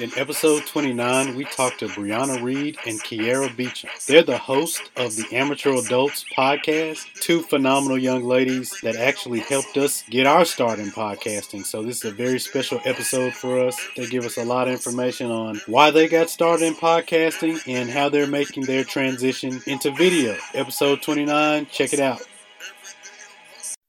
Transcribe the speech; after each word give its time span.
In 0.00 0.12
episode 0.16 0.64
29, 0.64 1.34
we 1.34 1.44
talked 1.44 1.80
to 1.80 1.88
Brianna 1.88 2.40
Reed 2.40 2.78
and 2.86 3.00
Kiera 3.00 3.54
Beecham. 3.56 3.90
They're 4.06 4.22
the 4.22 4.38
host 4.38 4.90
of 4.96 5.16
the 5.16 5.26
Amateur 5.32 5.74
Adults 5.74 6.24
podcast, 6.36 7.12
two 7.14 7.42
phenomenal 7.42 7.98
young 7.98 8.22
ladies 8.22 8.72
that 8.82 8.94
actually 8.94 9.40
helped 9.40 9.76
us 9.76 10.04
get 10.08 10.24
our 10.24 10.44
start 10.44 10.78
in 10.78 10.90
podcasting. 10.90 11.66
So, 11.66 11.82
this 11.82 12.04
is 12.04 12.12
a 12.12 12.14
very 12.14 12.38
special 12.38 12.80
episode 12.84 13.34
for 13.34 13.58
us. 13.66 13.76
They 13.96 14.06
give 14.06 14.24
us 14.24 14.36
a 14.36 14.44
lot 14.44 14.68
of 14.68 14.74
information 14.74 15.32
on 15.32 15.60
why 15.66 15.90
they 15.90 16.06
got 16.06 16.30
started 16.30 16.66
in 16.66 16.74
podcasting 16.74 17.60
and 17.66 17.90
how 17.90 18.08
they're 18.08 18.28
making 18.28 18.66
their 18.66 18.84
transition 18.84 19.60
into 19.66 19.90
video. 19.90 20.36
Episode 20.54 21.02
29, 21.02 21.66
check 21.72 21.92
it 21.92 22.00
out. 22.00 22.22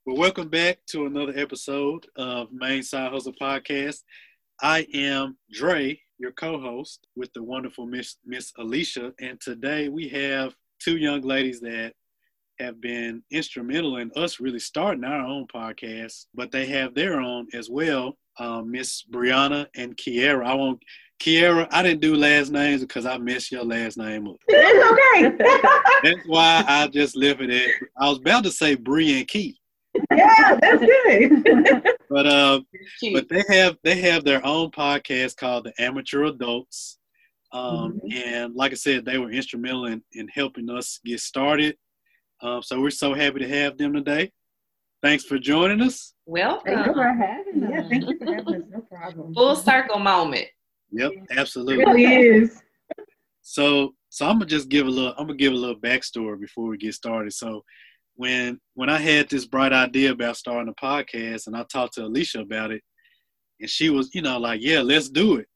Well, 0.06 0.18
welcome 0.18 0.50
back 0.50 0.80
to 0.88 1.06
another 1.06 1.34
episode 1.36 2.08
of 2.16 2.52
Mane 2.52 2.82
Side 2.82 3.12
Hustle 3.12 3.34
Podcast. 3.40 4.02
I 4.62 4.86
am 4.94 5.38
Dre, 5.52 6.00
your 6.18 6.32
co-host, 6.32 7.08
with 7.16 7.32
the 7.34 7.44
wonderful 7.44 7.86
Miss 7.86 8.18
Miss 8.26 8.52
Alicia, 8.58 9.14
and 9.20 9.40
today 9.40 9.90
we 9.90 10.10
have 10.10 10.54
two 10.80 10.98
young 10.98 11.22
ladies 11.22 11.62
that 11.62 11.94
have 12.60 12.82
been 12.82 13.24
instrumental 13.32 13.98
in 13.98 14.12
us 14.18 14.40
really 14.40 14.60
starting 14.60 15.06
our 15.06 15.26
own 15.26 15.48
podcast, 15.48 16.26
but 16.36 16.52
they 16.52 16.66
have 16.66 16.94
their 16.94 17.22
own 17.22 17.48
as 17.54 17.70
well. 17.70 18.18
Um, 18.38 18.70
Miss 18.72 19.04
Brianna 19.10 19.68
and 19.76 19.96
Kiera. 19.96 20.46
I 20.46 20.54
won't. 20.54 20.82
Kiera, 21.22 21.68
I 21.72 21.84
didn't 21.84 22.02
do 22.02 22.16
last 22.16 22.50
names 22.50 22.82
because 22.82 23.06
I 23.06 23.18
messed 23.18 23.52
your 23.52 23.64
last 23.64 23.98
name 23.98 24.28
up. 24.28 24.38
It's 24.48 24.92
okay. 24.92 25.38
That's 26.04 26.28
why 26.28 26.64
I 26.68 26.88
just 26.88 27.16
left 27.16 27.42
it 27.42 27.50
at. 27.50 27.70
I 27.98 28.10
was 28.10 28.20
about 28.20 28.44
to 28.44 28.52
say 28.52 28.76
Bree 28.76 29.20
and 29.20 29.28
Key, 29.28 29.60
yeah, 30.12 30.58
that's 30.62 30.82
good. 30.82 31.84
but 32.10 32.26
uh, 32.28 32.62
but 33.14 33.30
they 33.30 33.44
have 33.50 33.78
they 33.84 33.96
have 34.02 34.24
their 34.24 34.46
own 34.46 34.72
podcast 34.72 35.38
called 35.38 35.66
the 35.66 35.74
Amateur 35.82 36.26
Adults. 36.26 36.98
Um, 37.52 38.00
And 38.14 38.54
like 38.56 38.72
I 38.72 38.76
said, 38.76 39.06
they 39.06 39.18
were 39.18 39.32
instrumental 39.32 39.86
in, 39.88 40.04
in 40.14 40.28
helping 40.28 40.70
us 40.70 41.00
get 41.04 41.20
started. 41.20 41.78
Um, 42.42 42.62
so 42.62 42.80
we're 42.80 42.90
so 42.92 43.14
happy 43.14 43.40
to 43.40 43.48
have 43.48 43.78
them 43.78 43.94
today. 43.94 44.32
Thanks 45.02 45.24
for 45.24 45.40
joining 45.40 45.82
us. 45.82 46.14
Thank 46.28 46.38
you 46.38 46.44
Welcome. 46.44 46.94
for 46.94 47.14
having 47.14 47.64
us. 47.64 47.70
Yeah, 47.72 47.90
thank 47.90 48.08
you 48.10 48.18
for 48.20 48.26
having 48.34 48.56
us. 48.56 48.62
No 48.70 48.82
problem. 48.82 49.34
Full 49.34 49.56
circle 49.56 49.98
moment. 50.00 50.46
Yep, 50.92 51.12
It 51.12 51.38
absolutely. 51.38 51.78
really 51.86 52.06
is. 52.06 52.62
So 53.42 53.96
so 54.10 54.26
I'm 54.28 54.36
gonna 54.36 54.46
just 54.46 54.70
give 54.70 54.86
a 54.86 54.90
little 54.90 55.14
I'm 55.18 55.26
gonna 55.28 55.38
give 55.38 55.54
a 55.54 55.56
little 55.56 55.80
backstory 55.80 56.40
before 56.40 56.68
we 56.68 56.78
get 56.78 56.94
started. 56.94 57.34
So 57.34 57.64
when 58.20 58.60
when 58.74 58.90
I 58.90 58.98
had 58.98 59.30
this 59.30 59.46
bright 59.46 59.72
idea 59.72 60.12
about 60.12 60.36
starting 60.36 60.68
a 60.68 60.74
podcast 60.74 61.48
and 61.48 61.56
I 61.56 61.64
talked 61.64 61.94
to 61.94 62.04
Alicia 62.04 62.42
about 62.42 62.70
it, 62.70 62.84
and 63.62 63.70
she 63.70 63.90
was, 63.90 64.14
you 64.14 64.22
know, 64.22 64.38
like, 64.38 64.60
yeah, 64.62 64.82
let's 64.82 65.08
do 65.08 65.38
it, 65.38 65.48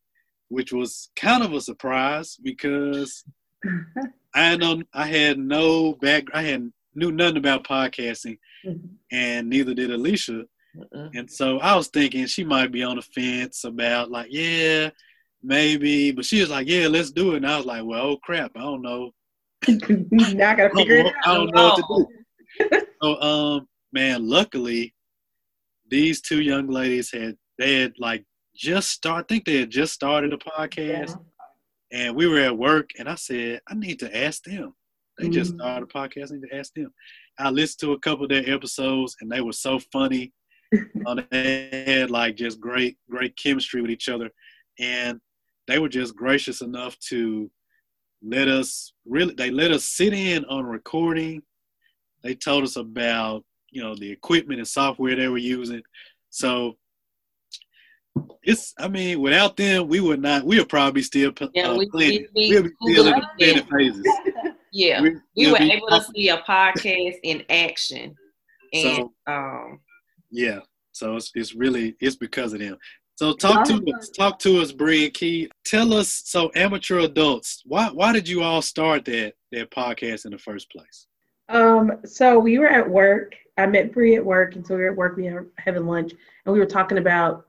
which 0.48 0.72
was 0.72 1.10
kind 1.18 1.44
of 1.44 1.52
a 1.52 1.60
surprise 1.60 2.38
because 2.42 3.26
I 4.34 4.56
know 4.56 4.82
I 4.94 5.08
had 5.08 5.40
no 5.40 5.96
back 5.96 6.24
I 6.34 6.44
had 6.44 6.72
knew 6.96 7.12
nothing 7.12 7.36
about 7.36 7.66
podcasting 7.66 8.38
mm-hmm. 8.66 8.88
and 9.12 9.50
neither 9.50 9.74
did 9.74 9.92
Alicia. 9.92 10.46
Mm-mm. 10.74 11.10
And 11.16 11.30
so 11.30 11.60
I 11.60 11.76
was 11.76 11.90
thinking 11.90 12.26
she 12.28 12.46
might 12.46 12.72
be 12.72 12.82
on 12.82 12.96
the 12.96 13.02
fence 13.02 13.66
about 13.66 14.10
like, 14.10 14.28
yeah, 14.30 14.90
maybe, 15.44 16.14
but 16.14 16.24
she 16.24 16.40
was 16.40 16.50
like, 16.50 16.70
yeah, 16.70 16.88
let's 16.88 17.12
do 17.12 17.34
it. 17.34 17.38
And 17.38 17.48
I 17.48 17.58
was 17.58 17.66
like, 17.66 17.84
well, 17.84 18.06
oh 18.06 18.18
crap, 18.24 18.52
I 18.56 18.62
don't 18.62 18.82
know. 18.82 19.12
now 19.68 20.52
I 20.52 20.56
gotta 20.56 20.72
I 20.72 20.76
figure 20.76 21.04
don't, 21.04 21.08
it 21.08 21.14
know- 21.14 21.22
I 21.26 21.34
don't 21.36 21.54
know 21.54 21.64
what 21.66 21.76
to 21.76 21.82
do. 21.82 21.88
Oh. 21.90 22.23
so, 23.02 23.22
um, 23.22 23.68
man, 23.92 24.28
luckily, 24.28 24.94
these 25.90 26.22
two 26.22 26.42
young 26.42 26.68
ladies 26.68 27.12
had 27.12 27.36
they 27.60 27.82
had 27.82 27.94
like 28.00 28.24
just 28.56 28.90
start. 28.90 29.26
I 29.26 29.34
think 29.34 29.46
they 29.46 29.58
had 29.60 29.70
just 29.70 29.94
started 29.94 30.34
a 30.34 30.38
podcast, 30.38 31.18
and 31.92 32.16
we 32.16 32.28
were 32.28 32.40
at 32.40 32.58
work, 32.58 32.90
and 32.98 33.08
I 33.10 33.16
said, 33.16 33.62
I 33.68 33.74
need 33.76 34.00
to 34.00 34.16
ask 34.26 34.44
them. 34.44 34.74
They 35.18 35.30
just 35.30 35.54
Mhm. 35.54 35.60
started 35.60 35.90
a 35.90 35.94
podcast. 35.94 36.32
I 36.32 36.36
need 36.36 36.50
to 36.50 36.56
ask 36.56 36.74
them. 36.74 36.92
I 37.38 37.50
listened 37.52 37.80
to 37.82 37.94
a 37.94 38.00
couple 38.00 38.24
of 38.26 38.30
their 38.30 38.50
episodes, 38.52 39.16
and 39.22 39.32
they 39.32 39.42
were 39.42 39.54
so 39.54 39.80
funny. 39.92 40.34
uh, 41.06 41.22
they 41.30 41.84
had 41.86 42.10
like 42.10 42.36
just 42.36 42.60
great, 42.60 42.98
great 43.10 43.36
chemistry 43.38 43.82
with 43.82 43.92
each 43.92 44.10
other, 44.10 44.32
and 44.80 45.20
they 45.68 45.78
were 45.80 45.90
just 45.90 46.16
gracious 46.16 46.62
enough 46.62 46.98
to 47.10 47.50
let 48.24 48.48
us 48.48 48.94
really. 49.06 49.34
They 49.36 49.52
let 49.52 49.72
us 49.72 49.86
sit 49.86 50.14
in 50.14 50.46
on 50.46 50.66
recording. 50.66 51.44
They 52.24 52.36
told 52.36 52.64
us 52.64 52.76
about 52.76 53.44
you 53.72 53.82
know 53.82 53.96
the 53.96 54.12
equipment 54.12 54.60
and 54.60 54.68
software 54.68 55.16
they 55.16 55.28
were 55.28 55.38
using. 55.38 55.82
So 56.30 56.78
it's. 58.44 58.74
I 58.80 58.88
mean, 58.88 59.20
without 59.22 59.58
them, 59.58 59.88
we 59.88 60.00
would 60.00 60.22
not. 60.22 60.44
We 60.46 60.60
would 60.60 60.70
probably 60.70 61.02
still 61.02 61.32
uh, 61.42 61.48
Yeah, 61.54 61.76
we- 61.78 61.90
planning. 61.90 62.28
we- 62.36 62.50
be 62.62 62.70
we 62.82 62.92
still 62.94 63.08
in 63.08 63.14
the 63.20 63.28
planning 63.38 63.66
phases. 63.72 64.08
Yeah, 64.76 65.02
We- 65.04 65.18
we 65.36 65.52
were 65.52 65.58
able 65.60 65.88
to 65.88 66.04
see 66.16 66.30
a 66.30 66.38
podcast 66.40 67.18
in 67.22 67.44
action, 67.48 68.16
and 68.74 68.96
So- 68.96 69.14
um, 69.28 69.80
Yeah. 70.32 70.60
So 70.94 71.16
it's 71.16 71.32
it's 71.36 71.54
really 71.54 71.96
it's 72.00 72.16
because 72.16 72.54
of 72.54 72.60
them. 72.60 72.78
So 73.16 73.34
talk 73.34 73.66
to 73.68 73.76
us, 73.96 74.10
talk 74.10 74.40
to 74.40 74.60
us, 74.62 74.72
Bree 74.72 75.12
Key. 75.12 75.50
Tell 75.64 75.94
us, 75.94 76.24
so 76.26 76.50
amateur 76.56 77.00
adults, 77.02 77.62
why 77.66 77.90
why 77.90 78.14
did 78.14 78.28
you 78.28 78.42
all 78.42 78.62
start 78.64 79.06
that 79.06 79.34
that 79.52 79.70
podcast 79.70 80.26
in 80.26 80.32
the 80.32 80.40
first 80.40 80.72
place? 80.72 81.06
Um, 81.50 82.00
so 82.06 82.40
we 82.40 82.58
were 82.60 82.68
at 82.68 82.90
work. 82.90 83.36
I 83.58 83.66
met 83.68 83.94
Bree 83.94 84.16
at 84.16 84.26
work, 84.26 84.56
and 84.56 84.66
so 84.66 84.76
we 84.76 84.82
were 84.82 84.92
at 84.92 84.98
work. 84.98 85.16
We 85.16 85.30
were 85.30 85.48
having 85.58 85.86
lunch, 85.86 86.12
and 86.46 86.54
we 86.54 86.60
were 86.60 86.66
talking 86.66 86.98
about 86.98 87.48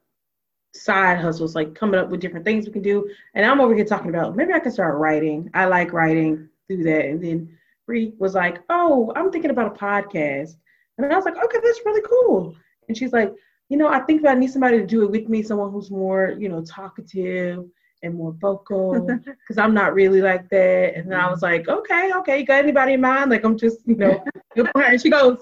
side 0.75 1.19
hustles, 1.19 1.55
like 1.55 1.75
coming 1.75 1.99
up 1.99 2.11
with 2.11 2.21
different 2.21 2.45
things 2.45 2.67
we 2.67 2.73
can 2.73 2.83
do. 2.83 3.09
And 3.35 3.47
I'm 3.47 3.61
over 3.61 3.75
here 3.75 3.85
talking 3.85 4.11
about 4.11 4.37
maybe 4.37 4.53
I 4.53 4.61
can 4.61 4.73
start 4.73 4.99
writing. 4.99 5.51
I 5.55 5.67
like 5.67 5.93
writing, 5.93 6.49
do 6.69 6.83
that. 6.83 7.07
And 7.07 7.23
then 7.23 7.57
Bree 7.87 8.15
was 8.19 8.35
like, 8.35 8.59
"Oh, 8.69 9.13
I'm 9.15 9.31
thinking 9.31 9.51
about 9.51 9.75
a 9.75 9.79
podcast," 9.79 10.57
and 10.99 11.13
I 11.13 11.17
was 11.17 11.25
like, 11.25 11.37
"Okay, 11.37 11.59
that's 11.63 11.81
really 11.87 12.03
cool." 12.03 12.57
And 12.89 12.97
she's 12.97 13.13
like, 13.13 13.33
"You 13.69 13.77
know, 13.77 13.89
I 13.89 14.01
think 14.01 14.23
that 14.23 14.37
I 14.37 14.39
need 14.39 14.51
somebody 14.51 14.79
to 14.79 14.87
do 14.87 15.05
it 15.05 15.11
with 15.11 15.29
me, 15.29 15.43
someone 15.43 15.71
who's 15.71 15.91
more, 15.91 16.35
you 16.39 16.49
know, 16.49 16.63
talkative." 16.63 17.65
And 18.03 18.17
more 18.17 18.33
vocal 18.33 19.07
because 19.07 19.57
I'm 19.57 19.73
not 19.73 19.95
really 19.95 20.21
like 20.21 20.51
that. 20.51 20.95
And 20.95 21.11
then 21.11 21.19
I 21.19 21.31
was 21.31 21.41
like, 21.41 21.69
okay, 21.69 22.13
okay, 22.17 22.41
you 22.41 22.45
got 22.45 22.63
anybody 22.63 22.95
in 22.95 23.01
mind? 23.01 23.31
Like, 23.31 23.45
I'm 23.45 23.57
just, 23.57 23.79
you 23.87 23.97
know. 23.97 24.23
And 24.75 25.01
she 25.01 25.09
goes, 25.09 25.39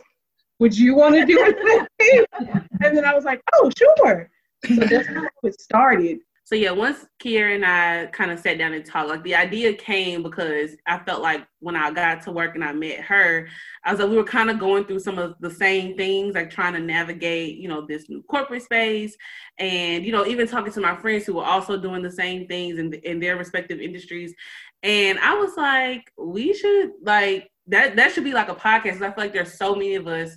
would 0.61 0.79
you 0.79 0.95
want 0.95 1.17
to 1.17 1.27
do 1.27 1.37
it? 1.41 2.29
And 2.85 2.97
then 2.97 3.05
I 3.05 3.15
was 3.15 3.25
like, 3.25 3.41
oh, 3.53 3.71
sure. 3.77 4.31
So 4.65 4.75
that's 4.77 5.09
how 5.09 5.27
it 5.43 5.61
started. 5.61 6.19
So 6.53 6.57
yeah, 6.57 6.73
once 6.73 7.07
Kiera 7.19 7.55
and 7.55 7.65
I 7.65 8.09
kind 8.13 8.31
of 8.31 8.39
sat 8.39 8.59
down 8.59 8.75
and 8.75 8.85
talked, 8.85 9.09
like 9.09 9.25
the 9.25 9.35
idea 9.35 9.73
came 9.73 10.23
because 10.23 10.73
I 10.87 10.99
felt 10.99 11.23
like 11.23 11.47
when 11.61 11.77
I 11.77 11.91
got 11.91 12.21
to 12.25 12.31
work 12.31 12.55
and 12.55 12.63
I 12.63 12.75
met 12.75 13.01
her, 13.01 13.49
I 13.87 13.91
was 13.91 13.99
like 13.99 14.11
we 14.11 14.19
were 14.19 14.25
kind 14.25 14.51
of 14.51 14.59
going 14.59 14.85
through 14.85 14.99
some 14.99 15.19
of 15.19 15.35
the 15.41 15.51
same 15.51 15.97
things, 15.97 16.35
like 16.35 16.51
trying 16.51 16.75
to 16.75 16.81
navigate, 16.81 17.57
you 17.57 17.69
know, 17.69 17.87
this 17.87 18.11
new 18.11 18.23
corporate 18.25 18.65
space, 18.65 19.17
and 19.57 20.05
you 20.05 20.13
know, 20.13 20.27
even 20.27 20.47
talking 20.47 20.75
to 20.75 20.81
my 20.83 20.95
friends 20.95 21.25
who 21.25 21.37
were 21.37 21.45
also 21.45 21.81
doing 21.81 22.03
the 22.03 22.13
same 22.13 22.47
things 22.47 22.79
in 22.79 22.93
in 22.93 23.19
their 23.19 23.39
respective 23.39 23.81
industries, 23.81 24.35
and 24.83 25.19
I 25.21 25.33
was 25.33 25.57
like, 25.57 26.13
we 26.19 26.53
should 26.53 26.91
like 27.01 27.51
that 27.69 27.97
that 27.97 28.13
should 28.13 28.25
be 28.25 28.35
like 28.35 28.51
a 28.51 28.55
podcast. 28.55 28.97
I 28.97 29.11
feel 29.11 29.15
like 29.17 29.33
there's 29.33 29.57
so 29.57 29.75
many 29.75 29.95
of 29.95 30.07
us 30.07 30.37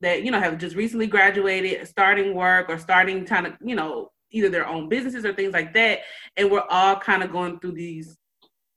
that 0.00 0.24
you 0.24 0.32
know 0.32 0.40
have 0.40 0.58
just 0.58 0.74
recently 0.74 1.06
graduated, 1.06 1.86
starting 1.86 2.34
work 2.34 2.68
or 2.68 2.76
starting 2.76 3.24
trying 3.24 3.44
to 3.44 3.56
you 3.64 3.76
know 3.76 4.10
either 4.34 4.48
their 4.50 4.66
own 4.66 4.88
businesses 4.88 5.24
or 5.24 5.32
things 5.32 5.52
like 5.52 5.72
that. 5.74 6.00
And 6.36 6.50
we're 6.50 6.64
all 6.68 6.96
kind 6.96 7.22
of 7.22 7.30
going 7.32 7.60
through 7.60 7.72
these, 7.72 8.16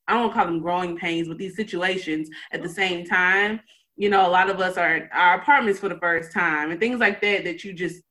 I 0.07 0.13
don't 0.13 0.31
call 0.33 0.45
them 0.45 0.59
growing 0.61 0.95
pains, 0.97 1.27
but 1.27 1.37
these 1.37 1.55
situations 1.55 2.29
at 2.53 2.61
the 2.61 2.69
same 2.69 3.05
time. 3.05 3.59
You 3.99 4.09
know, 4.09 4.27
a 4.27 4.29
lot 4.29 4.51
of 4.51 4.59
us 4.59 4.77
are 4.77 5.09
our 5.11 5.39
apartments 5.39 5.79
for 5.79 5.89
the 5.89 5.97
first 5.97 6.31
time 6.31 6.69
and 6.69 6.79
things 6.79 6.99
like 6.99 7.19
that 7.21 7.43
that 7.45 7.63
you 7.63 7.73
just 7.73 8.03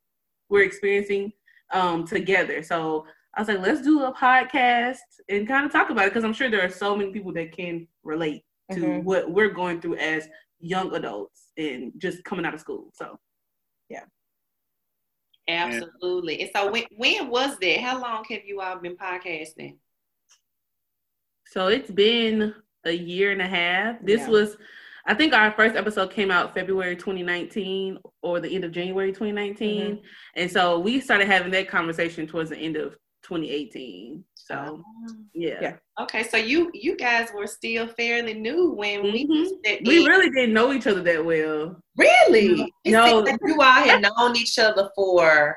we're 0.49 0.65
experiencing 0.65 1.33
um, 1.73 2.05
together. 2.05 2.63
So 2.65 3.07
I 3.37 3.41
was 3.41 3.49
like, 3.49 3.61
let's 3.61 3.83
do 3.83 4.03
a 4.03 4.13
podcast 4.13 4.99
and 5.29 5.47
kind 5.47 5.65
of 5.65 5.71
talk 5.71 5.91
about 5.91 6.07
it 6.07 6.11
because 6.11 6.25
I'm 6.25 6.33
sure 6.33 6.51
there 6.51 6.65
are 6.65 6.69
so 6.71 6.97
many 6.97 7.13
people 7.13 7.33
that 7.35 7.53
can 7.53 7.87
relate 8.03 8.43
to 8.73 8.81
Mhm. 8.81 9.05
what 9.05 9.31
we're 9.31 9.51
going 9.51 9.81
through 9.81 9.97
as 9.97 10.29
young 10.59 10.93
adults 10.95 11.53
and 11.57 11.93
just 11.99 12.25
coming 12.25 12.45
out 12.45 12.55
of 12.55 12.61
school. 12.61 12.91
So 12.95 13.17
absolutely. 15.49 16.43
And 16.43 16.51
so 16.55 16.71
when 16.71 16.85
when 16.97 17.29
was 17.29 17.59
that? 17.59 17.81
How 17.81 18.01
long 18.01 18.25
have 18.31 18.45
you 18.45 18.61
all 18.61 18.79
been 18.79 18.97
podcasting? 18.97 19.77
So 21.47 21.69
it's 21.69 21.91
been 21.91 22.55
a 22.85 22.93
year 22.93 23.33
and 23.33 23.41
a 23.43 23.47
half. 23.47 23.97
This 24.03 24.23
Yeah. 24.23 24.29
was, 24.29 24.57
I 25.07 25.15
think 25.15 25.33
our 25.33 25.53
first 25.53 25.77
episode 25.77 26.11
came 26.11 26.31
out 26.31 26.55
February 26.55 26.97
2019 26.97 27.99
or 28.23 28.41
the 28.41 28.55
end 28.55 28.65
of 28.65 28.73
January 28.73 29.13
2019. 29.13 29.81
Mm-hmm. 29.97 30.05
And 30.35 30.51
so 30.51 30.79
we 30.79 31.01
started 31.01 31.27
having 31.29 31.53
that 31.53 31.69
conversation 31.69 32.27
towards 32.27 32.51
the 32.51 32.59
end 32.59 32.77
of 32.77 32.97
2018. 33.23 34.25
So 34.47 34.83
yeah. 35.35 35.59
Yeah. 35.61 35.77
Okay, 36.01 36.23
so 36.23 36.37
you 36.37 36.71
you 36.73 36.97
guys 36.97 37.29
were 37.35 37.47
still 37.47 37.89
fairly 37.89 38.35
new 38.35 38.71
when 38.73 39.03
we 39.03 39.27
Mhm. 39.27 39.47
stepped 39.59 39.87
We 39.87 39.99
in. 39.99 40.05
really 40.07 40.31
didn't 40.31 40.55
know 40.55 40.73
each 40.73 40.87
other 40.87 41.03
that 41.03 41.25
well. 41.25 41.81
really 41.97 42.73
it 42.85 42.93
No. 42.93 43.05
seems 43.07 43.27
like 43.31 43.41
you 43.45 43.61
all 43.61 43.73
had 43.89 44.03
known 44.03 44.37
each 44.37 44.59
other 44.59 44.91
for 44.95 45.57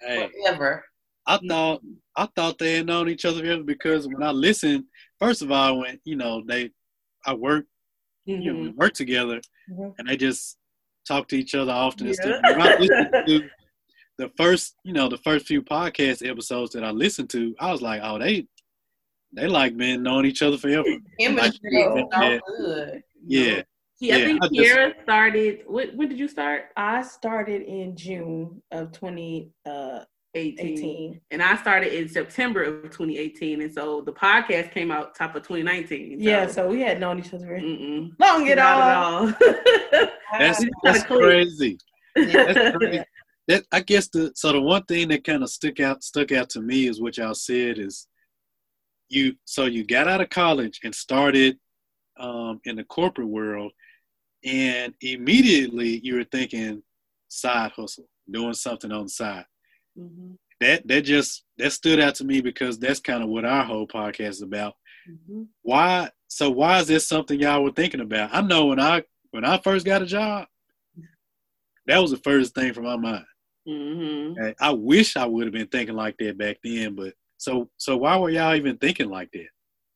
Hey, 0.00 0.28
forever. 0.44 0.84
I 1.26 1.38
thought 1.48 1.82
I 2.16 2.26
thought 2.34 2.58
they 2.58 2.76
had 2.76 2.86
known 2.86 3.08
each 3.08 3.24
other 3.24 3.40
forever 3.40 3.62
because 3.62 4.06
when 4.08 4.22
I 4.22 4.30
listened, 4.30 4.84
first 5.18 5.42
of 5.42 5.50
all, 5.50 5.80
when 5.80 6.00
you 6.04 6.16
know 6.16 6.42
they, 6.46 6.70
I 7.26 7.34
work, 7.34 7.66
you 8.26 8.52
know, 8.52 8.60
we 8.60 8.68
Mhm. 8.70 8.76
work 8.76 8.94
together, 8.94 9.40
Mhm. 9.68 9.94
and 9.98 10.08
they 10.08 10.16
just 10.16 10.56
talk 11.06 11.28
to 11.28 11.36
each 11.36 11.54
other 11.54 11.72
often 11.72 12.06
and 12.06 12.16
Yeah. 12.22 12.38
stuff. 12.40 12.44
the 14.18 14.30
first, 14.36 14.74
you 14.84 14.92
know, 14.92 15.08
the 15.08 15.18
first 15.18 15.46
few 15.46 15.62
podcast 15.62 16.28
episodes 16.28 16.72
that 16.72 16.84
I 16.84 16.90
listened 16.90 17.30
to, 17.30 17.54
I 17.60 17.72
was 17.72 17.82
like, 17.82 18.00
oh, 18.04 18.18
they, 18.18 18.46
they 19.32 19.46
like 19.48 19.76
been 19.76 20.02
knowing 20.02 20.26
each 20.26 20.42
other 20.42 20.58
forever. 20.58 20.88
Chemistry 21.18 21.70
Yeah. 21.72 21.94
is 21.94 22.04
so 22.12 22.38
good. 22.56 23.02
Yeah, 23.26 23.62
See, 23.96 24.12
I 24.12 24.16
Yeah, 24.18 24.24
think 24.26 24.44
I 24.44 24.48
just- 24.48 24.76
Kiera 24.76 25.02
started. 25.02 25.60
What, 25.66 25.94
when 25.94 26.08
did 26.08 26.18
you 26.18 26.28
start? 26.28 26.66
I 26.76 27.02
started 27.02 27.62
in 27.62 27.96
June 27.96 28.62
of 28.70 28.92
2018. 28.92 31.14
Uh, 31.14 31.18
and 31.30 31.42
I 31.42 31.56
started 31.56 31.92
in 31.96 32.08
September 32.08 32.62
of 32.62 32.82
2018. 32.90 33.62
And 33.62 33.72
so 33.72 34.00
the 34.00 34.12
podcast 34.12 34.72
came 34.72 34.90
out 34.90 35.14
top 35.14 35.34
of 35.36 35.42
2019. 35.42 36.20
Yeah, 36.20 36.46
so 36.46 36.68
we 36.68 36.80
had 36.80 37.00
known 37.00 37.18
each 37.18 37.32
other 37.32 37.46
very 37.46 37.62
Mm-mm. 37.62 38.10
long 38.18 38.48
at 38.48 38.58
all. 38.58 39.28
at 39.28 39.34
all. 39.34 39.36
that's 40.38 40.64
that's 40.82 41.02
cool. 41.04 41.18
crazy. 41.20 41.78
That's 42.16 42.76
crazy. 42.76 43.04
That 43.48 43.64
I 43.72 43.80
guess 43.80 44.08
the 44.08 44.32
so 44.34 44.52
the 44.52 44.60
one 44.60 44.84
thing 44.84 45.08
that 45.08 45.24
kind 45.24 45.42
of 45.42 45.50
stuck 45.50 45.78
out 45.80 46.02
stuck 46.02 46.32
out 46.32 46.48
to 46.50 46.60
me 46.62 46.86
is 46.88 47.00
what 47.00 47.18
y'all 47.18 47.34
said 47.34 47.78
is 47.78 48.08
you 49.08 49.34
so 49.44 49.66
you 49.66 49.84
got 49.84 50.08
out 50.08 50.20
of 50.22 50.30
college 50.30 50.80
and 50.82 50.94
started 50.94 51.58
um, 52.18 52.60
in 52.64 52.76
the 52.76 52.84
corporate 52.84 53.28
world, 53.28 53.72
and 54.44 54.94
immediately 55.00 56.00
you 56.02 56.14
were 56.16 56.24
thinking 56.24 56.82
side 57.28 57.72
hustle, 57.72 58.08
doing 58.30 58.54
something 58.54 58.92
on 58.92 59.04
the 59.04 59.08
side. 59.10 59.44
Mhm, 59.98 60.38
That 60.60 60.86
that 60.88 61.02
just 61.02 61.44
that 61.58 61.72
stood 61.72 62.00
out 62.00 62.14
to 62.16 62.24
me 62.24 62.40
because 62.40 62.78
that's 62.78 63.00
kind 63.00 63.22
of 63.22 63.28
what 63.28 63.44
our 63.44 63.64
whole 63.64 63.86
podcast 63.86 64.28
is 64.30 64.42
about. 64.42 64.74
mhm. 65.08 65.48
Why? 65.62 66.10
So 66.28 66.50
why 66.50 66.80
is 66.80 66.86
this 66.86 67.06
something 67.06 67.38
y'all 67.38 67.62
were 67.62 67.72
thinking 67.72 68.00
about? 68.00 68.30
I 68.34 68.40
know 68.40 68.66
when 68.66 68.80
I 68.80 69.02
when 69.32 69.44
I 69.44 69.58
first 69.58 69.84
got 69.84 70.02
a 70.02 70.06
job, 70.06 70.46
that 71.86 71.98
was 72.00 72.10
the 72.12 72.16
first 72.18 72.54
thing 72.54 72.72
from 72.72 72.84
my 72.84 72.96
mind. 72.96 73.26
Mhm. 73.66 74.38
I- 74.40 74.68
I 74.68 74.70
wish 74.72 75.16
I 75.16 75.26
would 75.26 75.44
have 75.46 75.52
been 75.52 75.68
thinking 75.68 75.96
like 75.96 76.16
that 76.18 76.36
back 76.38 76.58
then, 76.62 76.94
but 76.94 77.14
so 77.38 77.70
so 77.76 77.96
why 77.96 78.16
were 78.16 78.30
y'all 78.30 78.54
even 78.54 78.76
thinking 78.78 79.08
like 79.08 79.30
that? 79.32 79.48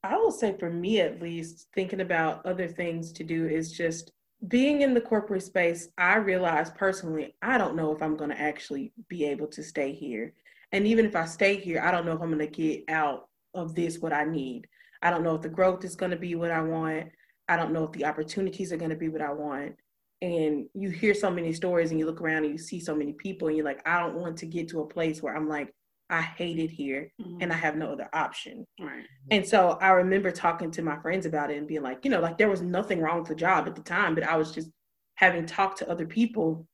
I 0.03 0.17
will 0.17 0.31
say 0.31 0.57
for 0.59 0.71
me 0.71 1.01
at 1.01 1.21
least, 1.21 1.69
thinking 1.75 2.01
about 2.01 2.45
other 2.47 2.69
things 2.69 3.13
to 3.13 3.25
do 3.25 3.47
is 3.47 3.73
just 3.73 4.13
being 4.47 4.83
in 4.83 4.95
the 4.95 5.01
corporate 5.01 5.43
space. 5.43 5.89
I 5.99 6.17
realize 6.17 6.71
personally, 6.71 7.35
I 7.43 7.59
don't 7.59 7.75
know 7.75 7.93
if 7.93 8.01
I'm 8.01 8.17
going 8.17 8.31
to 8.31 8.41
actually 8.41 8.93
be 9.09 9.25
able 9.25 9.49
to 9.49 9.63
stay 9.63 9.93
here. 9.93 10.33
And 10.71 10.87
even 10.87 11.05
if 11.05 11.17
I 11.17 11.25
stay 11.25 11.57
here, 11.57 11.81
I 11.81 11.91
don't 11.91 12.07
know 12.07 12.13
if 12.13 12.21
I'm 12.23 12.31
going 12.33 12.39
to 12.39 12.47
get 12.47 12.85
out 12.89 13.29
of 13.55 13.75
this 13.75 13.99
what 13.99 14.13
I 14.13 14.25
need. 14.25 14.69
I 15.03 15.11
don't 15.11 15.25
know 15.25 15.35
if 15.35 15.43
the 15.43 15.49
growth 15.49 15.85
is 15.85 15.97
going 15.97 16.13
to 16.13 16.17
be 16.17 16.37
what 16.37 16.53
I 16.53 16.63
want. 16.63 17.09
I 17.49 17.57
don't 17.57 17.73
know 17.73 17.85
if 17.85 17.93
the 17.93 18.05
opportunities 18.05 18.73
are 18.73 18.77
going 18.77 18.91
to 18.91 18.97
be 18.97 19.09
what 19.09 19.23
I 19.23 19.33
want. 19.33 19.75
And 20.21 20.67
you 20.75 20.91
hear 20.91 21.15
so 21.15 21.31
many 21.31 21.53
stories 21.53 21.91
and 21.91 21.99
you 22.01 22.07
look 22.07 22.21
around 22.21 22.45
and 22.45 22.53
you 22.53 22.59
see 22.59 22.81
so 22.81 22.95
many 22.95 23.13
people 23.13 23.49
and 23.49 23.57
you're 23.57 23.65
like, 23.65 23.87
I 23.87 24.01
don't 24.01 24.17
want 24.17 24.37
to 24.39 24.47
get 24.47 24.69
to 24.71 24.81
a 24.81 24.87
place 24.87 25.23
where 25.23 25.37
I'm 25.37 25.49
like, 25.49 25.73
I 26.11 26.23
hate 26.23 26.59
it 26.59 26.71
here 26.71 27.13
Mhm. 27.21 27.39
and 27.43 27.53
I 27.53 27.57
have 27.57 27.77
no 27.77 27.93
other 27.93 28.09
option. 28.13 28.65
Right. 28.81 29.05
And 29.31 29.47
so 29.47 29.79
I 29.81 29.91
remember 29.91 30.31
talking 30.31 30.71
to 30.73 30.83
my 30.83 30.99
friends 31.01 31.27
about 31.27 31.51
it 31.51 31.59
and 31.59 31.69
being 31.69 31.83
like, 31.83 32.05
you 32.05 32.11
know, 32.11 32.21
like 32.21 32.39
there 32.39 32.49
was 32.49 32.63
nothing 32.63 33.01
wrong 33.01 33.19
with 33.21 33.29
the 33.29 33.35
job 33.35 33.69
at 33.69 33.77
the 33.77 33.83
time, 33.83 34.15
but 34.15 34.25
I 34.25 34.37
was 34.37 34.51
just 34.53 34.71
having 35.17 35.47
talked 35.47 35.79
to 35.79 35.91
other 35.91 36.07
people. 36.07 36.67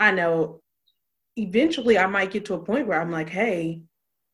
I 0.00 0.10
know 0.10 0.60
eventually 1.36 1.98
I 1.98 2.06
might 2.06 2.32
get 2.32 2.44
to 2.46 2.54
a 2.54 2.64
point 2.64 2.86
where 2.88 3.00
I'm 3.00 3.12
like, 3.12 3.28
hey, 3.28 3.82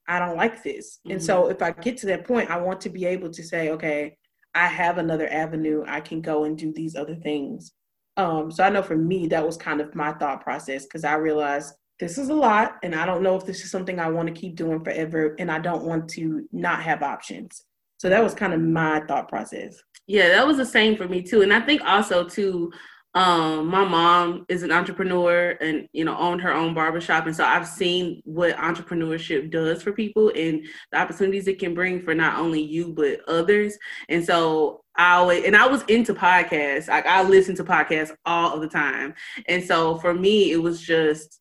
I 0.09 0.19
don't 0.19 0.37
like 0.37 0.63
this. 0.63 1.01
And 1.05 1.23
so 1.23 1.49
if 1.51 1.61
I 1.63 1.73
get 1.73 1.99
to 1.99 2.07
that 2.07 2.25
point, 2.25 2.51
I 2.51 2.57
want 2.59 2.81
to 2.83 2.89
be 2.91 3.05
able 3.05 3.31
to 3.31 3.43
say, 3.43 3.71
okay, 3.71 4.17
I 4.55 4.67
have 4.69 4.99
another 4.99 5.29
avenue. 5.29 5.85
I 5.87 6.01
can 6.01 6.21
go 6.21 6.45
and 6.45 6.57
do 6.57 6.73
these 6.73 6.97
other 6.97 7.17
things. 7.17 7.73
Um, 8.17 8.51
so 8.51 8.65
I 8.65 8.71
know 8.71 8.83
for 8.83 8.97
me, 8.97 9.27
that 9.29 9.45
was 9.45 9.57
kind 9.57 9.81
of 9.81 9.95
my 9.95 10.13
thought 10.13 10.43
process 10.43 10.85
because 10.85 11.05
I 11.05 11.15
realized 11.15 11.75
this 11.99 12.19
is 12.19 12.29
a 12.29 12.35
lot 12.35 12.77
and 12.83 12.95
I 12.95 13.07
don't 13.07 13.23
know 13.23 13.37
if 13.37 13.47
this 13.47 13.65
is 13.65 13.71
something 13.71 13.99
I 13.99 14.09
want 14.09 14.29
to 14.29 14.35
keep 14.35 14.57
doing 14.57 14.83
forever 14.85 15.35
and 15.39 15.51
I 15.51 15.59
don't 15.59 15.85
want 15.85 16.09
to 16.11 16.47
not 16.53 16.83
have 16.83 17.03
options. 17.03 17.65
So 17.99 18.09
that 18.09 18.23
was 18.23 18.35
kind 18.35 18.53
of 18.53 18.61
my 18.61 19.01
thought 19.01 19.29
process. 19.29 19.77
Yeah, 20.07 20.29
that 20.29 20.47
was 20.47 20.59
the 20.59 20.67
same 20.67 20.97
for 20.97 21.09
me 21.09 21.23
too. 21.23 21.43
And 21.43 21.53
I 21.53 21.61
think 21.61 21.83
also 21.85 22.25
too, 22.29 22.71
um, 23.17 23.69
my 23.69 23.83
mom 23.83 24.45
is 24.51 24.63
an 24.63 24.71
entrepreneur 24.71 25.57
and 25.63 25.89
you 25.95 26.05
know 26.05 26.15
owned 26.19 26.43
her 26.43 26.53
own 26.53 26.75
barbershop. 26.75 27.25
And 27.25 27.35
so 27.35 27.45
I've 27.45 27.67
seen 27.67 28.21
what 28.27 28.55
entrepreneurship 28.57 29.51
does 29.51 29.83
for 29.83 29.93
people 29.93 30.31
and 30.37 30.67
the 30.93 30.99
opportunities 30.99 31.49
it 31.49 31.59
can 31.59 31.73
bring 31.73 32.03
for 32.03 32.15
not 32.15 32.39
only 32.39 32.61
you 32.61 32.93
but 32.93 33.27
others. 33.27 33.79
And 34.11 34.23
so 34.23 34.83
I 34.97 35.15
always 35.15 35.47
and 35.47 35.57
I 35.57 35.67
was 35.67 35.83
into 35.85 36.13
podcasts. 36.13 36.89
Like 36.89 37.07
I 37.07 37.23
listened 37.23 37.57
to 37.57 37.65
podcasts 37.65 38.15
all 38.27 38.53
of 38.53 38.61
the 38.61 38.69
time. 38.69 39.15
And 39.49 39.65
so 39.65 39.97
for 39.97 40.13
me, 40.13 40.53
it 40.53 40.59
was 40.59 40.83
just 40.83 41.41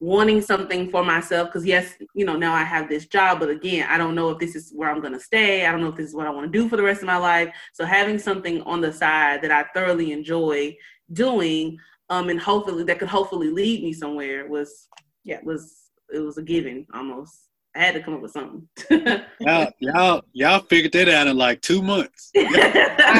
wanting 0.00 0.40
something 0.40 0.88
for 0.92 1.04
myself 1.04 1.48
because 1.48 1.66
yes 1.66 1.94
you 2.14 2.24
know 2.24 2.36
now 2.36 2.54
i 2.54 2.62
have 2.62 2.88
this 2.88 3.06
job 3.06 3.40
but 3.40 3.50
again 3.50 3.84
i 3.90 3.98
don't 3.98 4.14
know 4.14 4.30
if 4.30 4.38
this 4.38 4.54
is 4.54 4.70
where 4.72 4.88
i'm 4.88 5.00
going 5.00 5.12
to 5.12 5.18
stay 5.18 5.66
i 5.66 5.72
don't 5.72 5.80
know 5.80 5.88
if 5.88 5.96
this 5.96 6.06
is 6.06 6.14
what 6.14 6.24
i 6.24 6.30
want 6.30 6.46
to 6.46 6.56
do 6.56 6.68
for 6.68 6.76
the 6.76 6.82
rest 6.84 7.00
of 7.00 7.08
my 7.08 7.16
life 7.16 7.52
so 7.72 7.84
having 7.84 8.16
something 8.16 8.62
on 8.62 8.80
the 8.80 8.92
side 8.92 9.42
that 9.42 9.50
i 9.50 9.64
thoroughly 9.74 10.12
enjoy 10.12 10.72
doing 11.12 11.78
um 12.10 12.28
and 12.28 12.40
hopefully 12.40 12.84
that 12.84 12.98
could 12.98 13.08
hopefully 13.08 13.50
lead 13.50 13.82
me 13.82 13.92
somewhere 13.92 14.46
was 14.48 14.88
Yeah. 15.24 15.40
was 15.42 15.90
it 16.12 16.18
was 16.20 16.38
a 16.38 16.42
given 16.42 16.86
almost 16.94 17.34
i 17.76 17.80
had 17.80 17.94
to 17.94 18.00
come 18.02 18.14
up 18.14 18.22
with 18.22 18.32
something 18.32 18.68
Y'all 19.40 19.70
y'all 19.78 20.22
y'all 20.32 20.60
figured 20.60 20.92
that 20.92 21.08
out 21.08 21.26
in 21.26 21.36
like 21.36 21.60
two 21.60 21.82
months. 21.82 22.30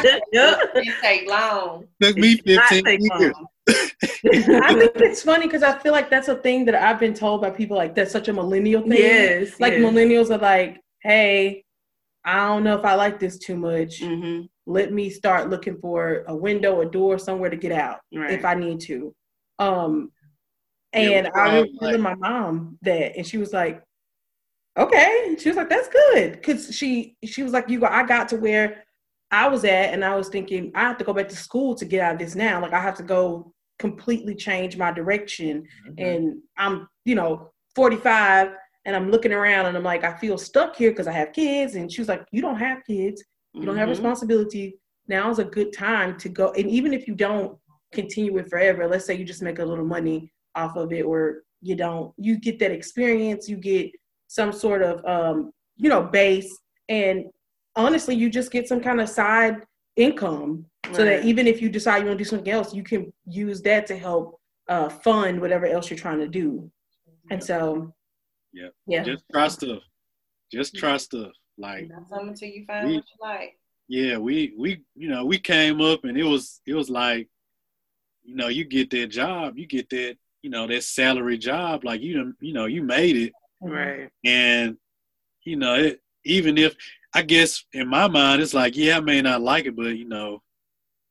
It 0.01 0.73
didn't 0.73 0.95
take 1.01 1.29
long. 1.29 1.85
Took 2.01 2.17
me 2.17 2.37
fifteen 2.37 2.85
years. 2.85 3.33
I 3.69 4.73
think 4.73 4.91
it's 4.95 5.23
funny 5.23 5.45
because 5.47 5.63
I 5.63 5.77
feel 5.79 5.91
like 5.91 6.09
that's 6.09 6.27
a 6.27 6.35
thing 6.35 6.65
that 6.65 6.75
I've 6.75 6.99
been 6.99 7.13
told 7.13 7.41
by 7.41 7.49
people 7.51 7.77
like 7.77 7.95
that's 7.95 8.11
such 8.11 8.27
a 8.27 8.33
millennial 8.33 8.81
thing. 8.81 8.91
yes 8.93 9.59
Like 9.59 9.73
yes. 9.73 9.81
millennials 9.81 10.29
are 10.29 10.37
like, 10.37 10.81
hey, 11.01 11.63
I 12.25 12.47
don't 12.47 12.63
know 12.63 12.77
if 12.77 12.85
I 12.85 12.95
like 12.95 13.19
this 13.19 13.37
too 13.39 13.55
much. 13.55 14.01
Mhm. 14.01 14.49
Let 14.69 14.93
me 14.93 15.09
start 15.09 15.49
looking 15.49 15.79
for 15.79 16.23
a 16.27 16.35
window, 16.35 16.81
a 16.81 16.85
door, 16.85 17.17
somewhere 17.17 17.49
to 17.49 17.55
get 17.55 17.71
out 17.71 18.01
right 18.13 18.29
if 18.29 18.45
I 18.45 18.53
need 18.53 18.79
to. 18.81 19.15
Um, 19.57 20.11
and 20.93 21.27
I 21.35 21.61
was 21.61 21.69
telling 21.79 22.01
my 22.01 22.13
mom 22.13 22.77
that, 22.83 23.17
and 23.17 23.25
she 23.25 23.39
was 23.39 23.51
like, 23.51 23.81
"Okay." 24.77 25.35
She 25.39 25.49
was 25.49 25.57
like, 25.57 25.69
"That's 25.69 25.89
good," 25.89 26.33
because 26.33 26.75
she 26.75 27.15
she 27.25 27.41
was 27.41 27.51
like, 27.51 27.67
"You, 27.67 27.79
got, 27.79 27.93
I 27.93 28.03
got 28.03 28.29
to 28.29 28.37
where 28.37 28.83
I 29.31 29.47
was 29.47 29.65
at, 29.65 29.91
and 29.91 30.05
I 30.05 30.15
was 30.15 30.29
thinking 30.29 30.71
I 30.75 30.81
have 30.81 30.99
to 30.99 31.03
go 31.03 31.13
back 31.13 31.29
to 31.29 31.35
school 31.35 31.73
to 31.73 31.85
get 31.85 32.01
out 32.01 32.13
of 32.13 32.19
this 32.19 32.35
now. 32.35 32.61
Like 32.61 32.73
I 32.73 32.79
have 32.79 32.97
to 32.97 33.03
go 33.03 33.51
completely 33.79 34.35
change 34.35 34.77
my 34.77 34.91
direction, 34.91 35.65
and 35.97 36.43
I'm 36.59 36.87
you 37.05 37.15
know 37.15 37.49
45." 37.75 38.51
And 38.85 38.95
I'm 38.95 39.11
looking 39.11 39.33
around 39.33 39.65
and 39.65 39.77
I'm 39.77 39.83
like, 39.83 40.03
I 40.03 40.17
feel 40.17 40.37
stuck 40.37 40.75
here 40.75 40.89
because 40.89 41.05
I 41.05 41.11
have 41.11 41.33
kids. 41.33 41.75
And 41.75 41.91
she 41.91 41.99
was 42.01 42.07
like, 42.07 42.25
You 42.31 42.41
don't 42.41 42.57
have 42.57 42.79
kids 42.87 43.21
you 43.53 43.65
don't 43.65 43.77
have 43.77 43.87
Mhm. 43.87 43.91
responsibility. 43.91 44.77
Now 45.07 45.29
is 45.31 45.39
a 45.39 45.43
good 45.43 45.73
time 45.73 46.17
to 46.19 46.29
go. 46.29 46.51
And 46.53 46.69
even 46.69 46.93
if 46.93 47.07
you 47.07 47.15
don't 47.15 47.57
continue 47.91 48.37
it 48.37 48.47
forever 48.47 48.87
let's 48.87 49.03
say 49.05 49.15
you 49.15 49.25
just 49.25 49.41
make 49.41 49.57
a 49.57 49.65
little 49.65 49.83
money 49.83 50.31
off 50.53 50.75
of 50.77 50.93
it 50.93 51.01
or 51.01 51.41
you 51.61 51.75
don't 51.75 52.13
you 52.17 52.37
get 52.37 52.59
that 52.59 52.69
experience 52.71 53.49
you 53.49 53.57
get 53.57 53.89
some 54.27 54.51
sort 54.53 54.83
of 54.83 55.03
um 55.05 55.51
you 55.77 55.89
know 55.89 56.03
base. 56.03 56.55
And 56.87 57.25
honestly 57.75 58.13
you 58.15 58.29
just 58.29 58.51
get 58.51 58.67
some 58.67 58.79
kind 58.79 59.01
of 59.01 59.09
side 59.09 59.65
income 59.95 60.65
so 60.93 61.03
that 61.03 61.25
even 61.25 61.47
if 61.47 61.61
you 61.61 61.69
decide 61.69 61.99
you 61.99 62.05
want 62.05 62.17
to 62.19 62.23
do 62.23 62.29
something 62.29 62.51
else 62.51 62.73
you 62.75 62.83
can 62.83 63.11
use 63.25 63.61
that 63.63 63.87
to 63.87 63.97
help 63.97 64.39
uh 64.67 64.87
fund 64.89 65.41
whatever 65.41 65.65
else 65.65 65.89
you're 65.89 65.97
trying 65.97 66.19
to 66.19 66.27
do. 66.27 66.71
And 67.31 67.43
so 67.43 67.93
yeah, 68.53 68.69
yeah. 68.87 69.03
Just 69.03 69.23
try 69.31 69.47
stuff. 69.47 69.81
Just 70.51 70.75
try 70.75 70.97
stuff. 70.97 71.31
Like 71.59 71.89
something 72.09 72.29
until 72.29 72.49
you 72.49 72.65
find 72.65 72.87
We- 72.87 72.95
what 72.95 73.03
you 73.09 73.17
like. 73.21 73.59
yeah, 73.89 74.17
we 74.17 74.53
we 74.57 74.81
you 74.95 75.09
know 75.09 75.25
we 75.25 75.37
came 75.39 75.81
up 75.81 76.05
and 76.05 76.17
it 76.17 76.23
was 76.23 76.61
it 76.65 76.73
was 76.73 76.89
like, 76.89 77.27
you 78.23 78.35
know, 78.35 78.47
you 78.47 78.63
get 78.63 78.89
that 78.91 79.07
job, 79.07 79.57
you 79.57 79.67
get 79.67 79.89
that 79.89 80.17
you 80.41 80.49
know 80.49 80.65
that 80.67 80.83
salary 80.83 81.37
job, 81.37 81.83
like 81.83 82.01
you 82.01 82.33
you 82.39 82.53
know 82.53 82.65
you 82.65 82.81
made 82.81 83.17
it, 83.17 83.33
right. 83.61 84.09
And 84.25 84.77
you 85.43 85.57
know 85.57 85.75
it, 85.75 86.01
even 86.23 86.57
if 86.57 86.75
I 87.13 87.23
guess 87.23 87.63
in 87.73 87.87
my 87.89 88.07
mind 88.07 88.41
it's 88.41 88.53
like 88.53 88.77
yeah 88.77 88.97
I 88.97 89.01
may 89.01 89.21
not 89.21 89.41
like 89.41 89.65
it, 89.65 89.75
but 89.75 89.97
you 89.97 90.07
know, 90.07 90.41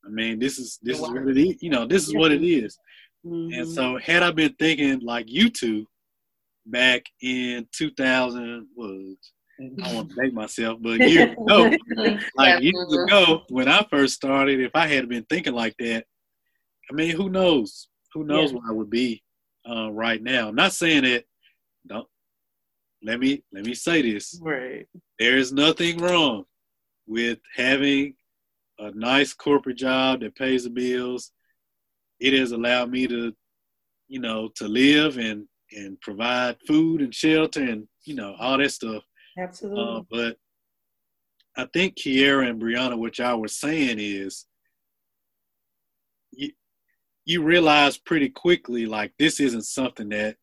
I 0.03 0.09
mean 0.09 0.39
this 0.39 0.57
is 0.57 0.79
this 0.81 0.97
is 0.99 1.07
what 1.07 1.27
it 1.27 1.37
is, 1.37 1.61
you 1.61 1.69
know 1.69 1.85
this 1.85 2.07
is 2.07 2.15
what 2.15 2.31
it 2.31 2.43
is, 2.43 2.77
Mhm. 3.23 3.53
and 3.55 3.67
so 3.67 3.97
had 3.97 4.23
I 4.23 4.31
been 4.31 4.53
thinking 4.53 4.99
like 5.01 5.25
you 5.29 5.49
two 5.49 5.87
back 6.65 7.05
in 7.21 7.67
2000 7.71 8.67
was 8.75 9.17
I 9.59 9.93
want 9.93 10.09
to 10.09 10.15
make 10.21 10.33
myself, 10.33 10.79
but 10.81 10.99
years 10.99 11.31
ago, 11.31 11.69
like 12.35 12.61
years 12.61 12.93
ago 12.93 13.43
when 13.49 13.67
I 13.67 13.85
first 13.89 14.15
started, 14.15 14.59
if 14.59 14.71
I 14.75 14.87
had 14.87 15.09
been 15.09 15.25
thinking 15.29 15.53
like 15.53 15.75
that, 15.79 16.05
I 16.89 16.93
mean, 16.93 17.15
who 17.15 17.29
knows? 17.29 17.87
Who 18.13 18.23
knows 18.23 18.51
Yeah. 18.51 18.59
where 18.59 18.71
I 18.71 18.73
would 18.73 18.89
be 18.89 19.23
uh, 19.69 19.91
right 19.91 20.21
now? 20.21 20.49
I'm 20.49 20.55
not 20.55 20.73
saying 20.73 21.03
that 21.03 21.25
don't 21.87 22.07
let 23.03 23.19
me 23.19 23.43
let 23.51 23.65
me 23.65 23.73
say 23.73 24.01
this. 24.01 24.39
Right. 24.41 24.87
There 25.19 25.37
is 25.37 25.51
nothing 25.53 25.97
wrong 25.99 26.45
with 27.07 27.39
having 27.55 28.15
a 28.79 28.91
nice 28.91 29.33
corporate 29.33 29.77
job 29.77 30.21
that 30.21 30.35
pays 30.35 30.63
the 30.63 30.69
bills. 30.69 31.31
It 32.19 32.33
has 32.33 32.51
allowed 32.51 32.89
me 32.91 33.07
to, 33.07 33.33
you 34.07 34.19
know, 34.19 34.49
to 34.55 34.67
live 34.67 35.17
and 35.17 35.45
and 35.71 35.99
provide 36.01 36.57
food 36.67 37.01
and 37.01 37.13
shelter 37.13 37.61
and 37.61 37.87
you 38.05 38.15
know 38.15 38.35
all 38.39 38.57
that 38.57 38.71
stuff. 38.71 39.03
Absolutely. 39.39 39.83
Uh, 39.83 40.01
but 40.09 40.37
I 41.57 41.67
think 41.73 41.95
Kiera 41.95 42.49
and 42.49 42.61
Brianna, 42.61 42.97
what 42.97 43.17
y'all 43.17 43.39
were 43.39 43.47
saying 43.47 43.97
is, 43.99 44.45
you 46.31 46.51
you 47.25 47.43
realize 47.43 47.97
pretty 47.97 48.29
quickly 48.29 48.85
like 48.85 49.13
this 49.19 49.39
isn't 49.39 49.63
something 49.63 50.09
that 50.09 50.35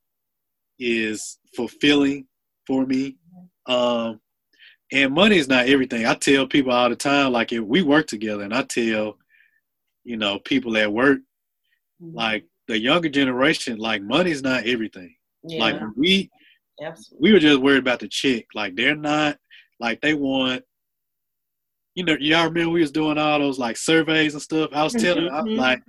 is 0.79 1.38
fulfilling 1.55 2.26
for 2.67 2.87
me. 2.87 3.17
Um, 3.67 4.21
and 4.93 5.12
money 5.12 5.37
is 5.37 5.49
not 5.49 5.67
everything. 5.67 6.07
I 6.07 6.15
tell 6.15 6.47
people 6.47 6.73
all 6.73 6.88
the 6.88 6.97
time, 6.97 7.33
like 7.33 7.53
if 7.53 7.61
we 7.61 7.83
work 7.83 8.07
together, 8.07 8.45
and 8.45 8.55
I 8.55 8.62
tell, 8.62 9.19
you 10.05 10.17
know, 10.17 10.38
people 10.38 10.76
at 10.76 10.93
work, 10.93 11.19
like 12.00 12.45
the 12.69 12.79
younger 12.79 13.09
generation, 13.09 13.79
like 13.79 14.03
money's 14.03 14.43
not 14.43 14.67
everything. 14.67 15.17
Yeah, 15.43 15.61
Like 15.62 15.81
we 15.97 16.31
absolutely. 16.83 17.28
we 17.28 17.33
were 17.33 17.38
just 17.38 17.61
worried 17.61 17.78
about 17.78 18.00
the 18.00 18.09
chick. 18.09 18.47
Like 18.54 18.75
they're 18.76 18.97
not 18.97 19.38
like 19.80 20.00
they 20.00 20.14
want. 20.14 20.62
You 21.95 22.04
know, 22.04 22.16
y'all 22.21 22.45
remember 22.49 22.71
we 22.71 22.80
was 22.80 22.90
doing 22.90 23.16
all 23.16 23.38
those 23.38 23.59
like 23.59 23.76
surveys 23.78 24.35
and 24.35 24.42
stuff. 24.42 24.71
I 24.73 24.85
was 24.85 24.92
telling, 24.92 25.30
I, 25.30 25.40
Mhm. 25.40 25.56
like, 25.56 25.83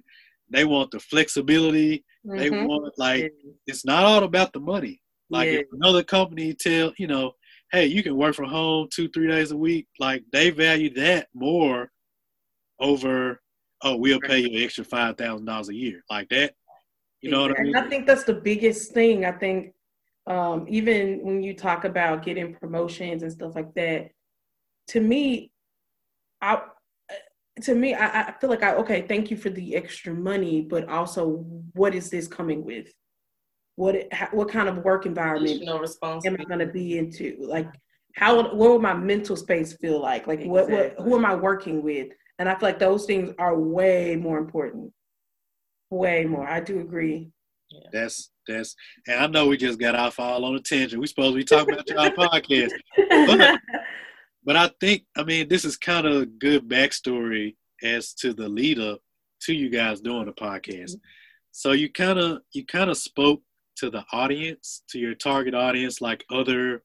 they 0.50 0.63
want 0.63 0.91
the 0.91 1.00
flexibility. 1.01 2.06
They 2.24 2.50
Mhm. 2.50 2.65
want 2.65 2.94
like 2.98 3.34
it's 3.65 3.84
not 3.86 4.03
all 4.06 4.24
about 4.24 4.53
the 4.53 4.60
money. 4.62 5.01
Like 5.29 5.48
Yeah. 5.50 5.60
if 5.60 5.67
another 5.74 6.03
company 6.03 6.53
tell 6.53 6.94
you 6.98 7.08
know, 7.08 7.34
hey, 7.74 7.86
you 7.88 8.01
can 8.03 8.15
work 8.15 8.36
from 8.36 8.46
home 8.50 8.88
two 8.94 9.10
three 9.10 9.27
days 9.27 9.51
a 9.51 9.58
week. 9.58 9.88
Like 10.00 10.24
they 10.32 10.50
value 10.50 10.94
that 10.96 11.27
more 11.34 11.91
over. 12.79 13.41
Oh, 13.84 13.96
we'll 13.98 14.20
pay 14.22 14.39
you 14.39 14.58
an 14.58 14.63
extra 14.63 14.84
five 14.84 15.17
thousand 15.17 15.46
dollars 15.46 15.70
a 15.70 15.75
year. 15.75 16.03
Like 16.10 16.29
that. 16.29 16.56
You 17.22 17.32
know 17.32 17.41
what 17.41 17.60
I 17.60 17.63
mean? 17.63 17.75
And 17.75 17.86
I 17.86 17.89
think 17.89 18.08
that's 18.08 18.24
the 18.24 18.34
biggest 18.34 18.94
thing. 18.94 19.25
I 19.25 19.32
think 19.34 19.74
um, 20.27 20.65
even 20.67 21.19
when 21.24 21.41
you 21.41 21.53
talk 21.53 21.86
about 21.86 22.24
getting 22.24 22.53
promotions 22.53 23.24
and 23.24 23.31
stuff 23.31 23.55
like 23.55 23.74
that, 23.75 24.12
to 24.89 25.00
me, 25.00 25.51
I 26.41 26.62
to 27.62 27.74
me, 27.74 27.96
I, 27.96 28.22
I 28.22 28.31
feel 28.39 28.50
like 28.50 28.63
I 28.63 28.75
okay, 28.75 29.05
thank 29.07 29.31
you 29.31 29.38
for 29.38 29.50
the 29.50 29.75
extra 29.75 30.13
money, 30.13 30.62
but 30.62 30.88
also 30.89 31.46
what 31.74 31.96
is 31.96 32.10
this 32.10 32.27
coming 32.27 32.63
with? 32.65 32.88
What 33.75 33.96
it, 33.96 34.13
what 34.31 34.50
kind 34.50 34.67
of 34.67 34.79
work 34.79 35.05
environment 35.05 35.63
am 35.67 36.38
I 36.39 36.43
going 36.43 36.60
to 36.60 36.67
be 36.67 36.98
into? 36.98 37.38
Like, 37.39 37.69
how 38.15 38.36
what 38.36 38.57
will 38.57 38.79
my 38.79 38.93
mental 38.93 39.36
space 39.36 39.74
feel 39.74 40.01
like? 40.01 40.27
Like, 40.27 40.43
what, 40.43 40.69
what 40.69 40.96
who 41.00 41.15
am 41.15 41.25
I 41.25 41.36
working 41.36 41.81
with? 41.84 42.10
And 42.39 42.50
I 42.50 42.53
feel 42.53 42.69
like 42.69 42.79
those 42.79 43.05
things 43.05 43.34
are 43.39 43.57
way 43.57 44.15
more 44.15 44.38
important. 44.38 44.91
Way 45.89 46.25
more. 46.25 46.48
I 46.48 46.60
do 46.60 46.79
agree. 46.81 47.31
That's 47.92 48.32
that's. 48.48 48.76
And 49.08 49.20
I 49.20 49.28
know 49.28 49.48
we 49.48 49.58
just 49.58 49.80
got 49.80 49.96
off 49.96 50.20
all 50.20 50.46
on 50.46 50.56
a 50.56 50.60
tangent. 50.60 51.02
We 51.02 51.08
supposed 51.08 51.34
to 51.34 51.38
be 51.38 51.44
talking 51.44 51.74
about 51.74 51.90
y'all 51.90 52.10
podcast. 52.30 52.72
But 54.48 54.56
I 54.56 54.72
think, 54.80 55.04
I 55.18 55.26
mean, 55.26 55.50
this 55.50 55.66
is 55.66 55.76
kind 55.76 56.08
of 56.08 56.22
a 56.22 56.26
good 56.26 56.70
backstory 56.70 57.58
as 57.84 58.14
to 58.14 58.34
the 58.34 58.48
lead 58.48 58.80
up 58.80 59.02
to 59.42 59.54
you 59.54 59.70
guys 59.70 60.00
doing 60.00 60.26
the 60.26 60.32
podcast. 60.32 60.92
Mm-hmm. 60.92 61.08
So 61.52 61.74
you 61.74 61.92
kind 61.92 62.18
of 62.18 62.40
you 62.54 62.66
kind 62.66 62.90
of 62.90 62.96
spoke 62.96 63.42
to 63.76 63.90
the 63.90 64.06
audience, 64.14 64.84
to 64.90 65.00
your 65.00 65.16
target 65.16 65.54
audience, 65.54 66.00
like 66.00 66.24
other, 66.32 66.82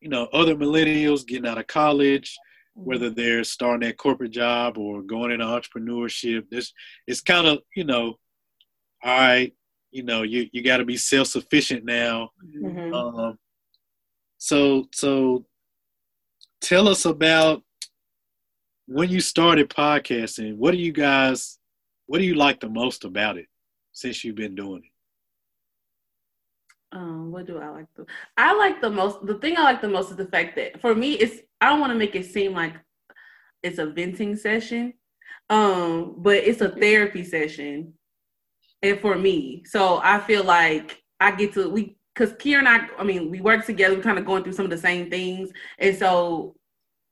you 0.00 0.08
know, 0.08 0.24
other 0.32 0.56
millennials 0.56 1.26
getting 1.26 1.46
out 1.46 1.58
of 1.58 1.66
college, 1.66 2.38
mm-hmm. 2.78 2.88
whether 2.88 3.10
they're 3.10 3.44
starting 3.44 3.86
that 3.86 3.98
corporate 3.98 4.32
job 4.32 4.78
or 4.78 5.02
going 5.02 5.32
into 5.32 5.44
entrepreneurship. 5.44 6.48
This 6.50 6.72
it's 7.06 7.20
kind 7.20 7.46
of 7.46 7.58
you 7.76 7.84
know, 7.84 8.18
all 9.04 9.18
right, 9.18 9.52
you 9.90 10.02
know, 10.02 10.22
you 10.22 10.48
you 10.52 10.62
got 10.62 10.78
to 10.78 10.84
be 10.84 10.96
self 10.96 11.28
sufficient 11.28 11.84
now. 11.84 12.30
Mhm. 12.44 12.94
Um, 12.94 13.38
so 14.38 14.88
so 14.92 15.46
tell 16.60 16.88
us 16.88 17.04
about 17.04 17.62
when 18.86 19.08
you 19.08 19.20
started 19.20 19.68
podcasting. 19.68 20.56
What 20.56 20.72
do 20.72 20.78
you 20.78 20.92
guys? 20.92 21.58
What 22.06 22.18
do 22.18 22.24
you 22.24 22.34
like 22.34 22.60
the 22.60 22.68
most 22.68 23.04
about 23.04 23.36
it 23.36 23.46
since 23.92 24.24
you've 24.24 24.36
been 24.36 24.54
doing 24.54 24.82
it? 24.84 24.90
Um, 26.92 27.30
what 27.30 27.46
do 27.46 27.58
I 27.58 27.68
like 27.68 27.86
the 27.94 28.04
I 28.36 28.56
like 28.56 28.80
the 28.80 28.90
most 28.90 29.24
the 29.24 29.34
thing 29.34 29.56
I 29.56 29.62
like 29.62 29.80
the 29.80 29.88
most 29.88 30.10
is 30.10 30.16
the 30.16 30.26
fact 30.26 30.56
that 30.56 30.80
for 30.80 30.94
me 30.94 31.12
it's 31.12 31.40
I 31.60 31.68
don't 31.68 31.80
want 31.80 31.92
to 31.92 31.98
make 31.98 32.16
it 32.16 32.26
seem 32.26 32.52
like 32.52 32.74
it's 33.62 33.78
a 33.78 33.86
venting 33.86 34.36
session. 34.36 34.94
Um, 35.48 36.16
but 36.18 36.36
it's 36.36 36.60
a 36.60 36.70
therapy 36.70 37.24
session. 37.24 37.94
And 38.82 38.98
for 39.00 39.16
me. 39.16 39.62
So 39.66 40.00
I 40.02 40.20
feel 40.20 40.44
like 40.44 41.02
I 41.20 41.32
get 41.32 41.52
to 41.54 41.68
we 41.68 41.96
because 42.14 42.32
Kier 42.34 42.58
and 42.58 42.68
I 42.68 42.88
I 42.98 43.04
mean 43.04 43.30
we 43.30 43.40
work 43.40 43.66
together, 43.66 43.96
we're 43.96 44.02
kind 44.02 44.18
of 44.18 44.26
going 44.26 44.42
through 44.42 44.54
some 44.54 44.64
of 44.64 44.70
the 44.70 44.78
same 44.78 45.10
things. 45.10 45.50
And 45.78 45.96
so 45.96 46.56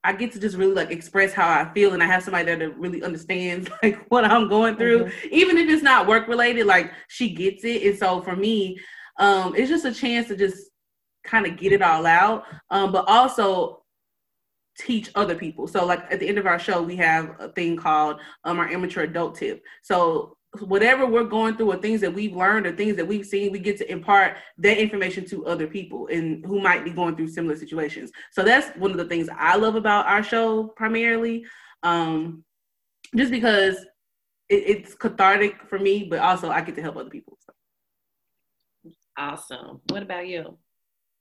I 0.04 0.12
get 0.12 0.32
to 0.32 0.40
just 0.40 0.56
really 0.56 0.74
like 0.74 0.90
express 0.90 1.32
how 1.32 1.48
I 1.48 1.72
feel 1.74 1.92
and 1.92 2.02
I 2.02 2.06
have 2.06 2.22
somebody 2.22 2.44
there 2.44 2.56
that 2.56 2.78
really 2.78 3.02
understands 3.02 3.68
like 3.82 4.06
what 4.08 4.24
I'm 4.24 4.48
going 4.48 4.76
through. 4.76 5.10
Even 5.30 5.58
if 5.58 5.68
it's 5.68 5.82
not 5.82 6.06
work 6.06 6.28
related, 6.28 6.66
like 6.66 6.92
she 7.08 7.34
gets 7.34 7.64
it. 7.64 7.82
And 7.82 7.98
so 7.98 8.22
for 8.22 8.36
me, 8.36 8.78
um, 9.18 9.54
it's 9.56 9.68
just 9.68 9.84
a 9.84 9.92
chance 9.92 10.28
to 10.28 10.36
just 10.36 10.70
kind 11.24 11.46
of 11.46 11.56
get 11.56 11.72
it 11.72 11.82
all 11.82 12.06
out, 12.06 12.44
um, 12.70 12.92
but 12.92 13.04
also 13.06 13.82
teach 14.78 15.10
other 15.14 15.34
people. 15.34 15.66
So, 15.66 15.84
like 15.84 16.10
at 16.10 16.20
the 16.20 16.28
end 16.28 16.38
of 16.38 16.46
our 16.46 16.58
show, 16.58 16.80
we 16.82 16.96
have 16.96 17.34
a 17.38 17.48
thing 17.48 17.76
called 17.76 18.20
um, 18.44 18.58
our 18.58 18.68
amateur 18.68 19.02
adult 19.02 19.34
tip. 19.34 19.62
So, 19.82 20.36
whatever 20.60 21.06
we're 21.06 21.24
going 21.24 21.56
through, 21.56 21.72
or 21.72 21.76
things 21.76 22.00
that 22.00 22.12
we've 22.12 22.34
learned, 22.34 22.66
or 22.66 22.72
things 22.72 22.96
that 22.96 23.06
we've 23.06 23.26
seen, 23.26 23.52
we 23.52 23.58
get 23.58 23.76
to 23.78 23.90
impart 23.90 24.36
that 24.58 24.78
information 24.78 25.24
to 25.26 25.46
other 25.46 25.66
people 25.66 26.08
and 26.08 26.44
who 26.46 26.60
might 26.60 26.84
be 26.84 26.90
going 26.90 27.16
through 27.16 27.28
similar 27.28 27.56
situations. 27.56 28.10
So, 28.32 28.42
that's 28.42 28.76
one 28.78 28.90
of 28.90 28.96
the 28.96 29.04
things 29.04 29.28
I 29.36 29.56
love 29.56 29.74
about 29.74 30.06
our 30.06 30.22
show 30.22 30.68
primarily, 30.68 31.44
um, 31.82 32.44
just 33.14 33.30
because 33.30 33.76
it, 34.48 34.64
it's 34.66 34.94
cathartic 34.94 35.68
for 35.68 35.78
me, 35.78 36.04
but 36.04 36.20
also 36.20 36.50
I 36.50 36.62
get 36.62 36.74
to 36.76 36.82
help 36.82 36.96
other 36.96 37.10
people. 37.10 37.38
So. 37.40 38.90
Awesome. 39.16 39.80
What 39.88 40.02
about 40.02 40.26
you? 40.26 40.56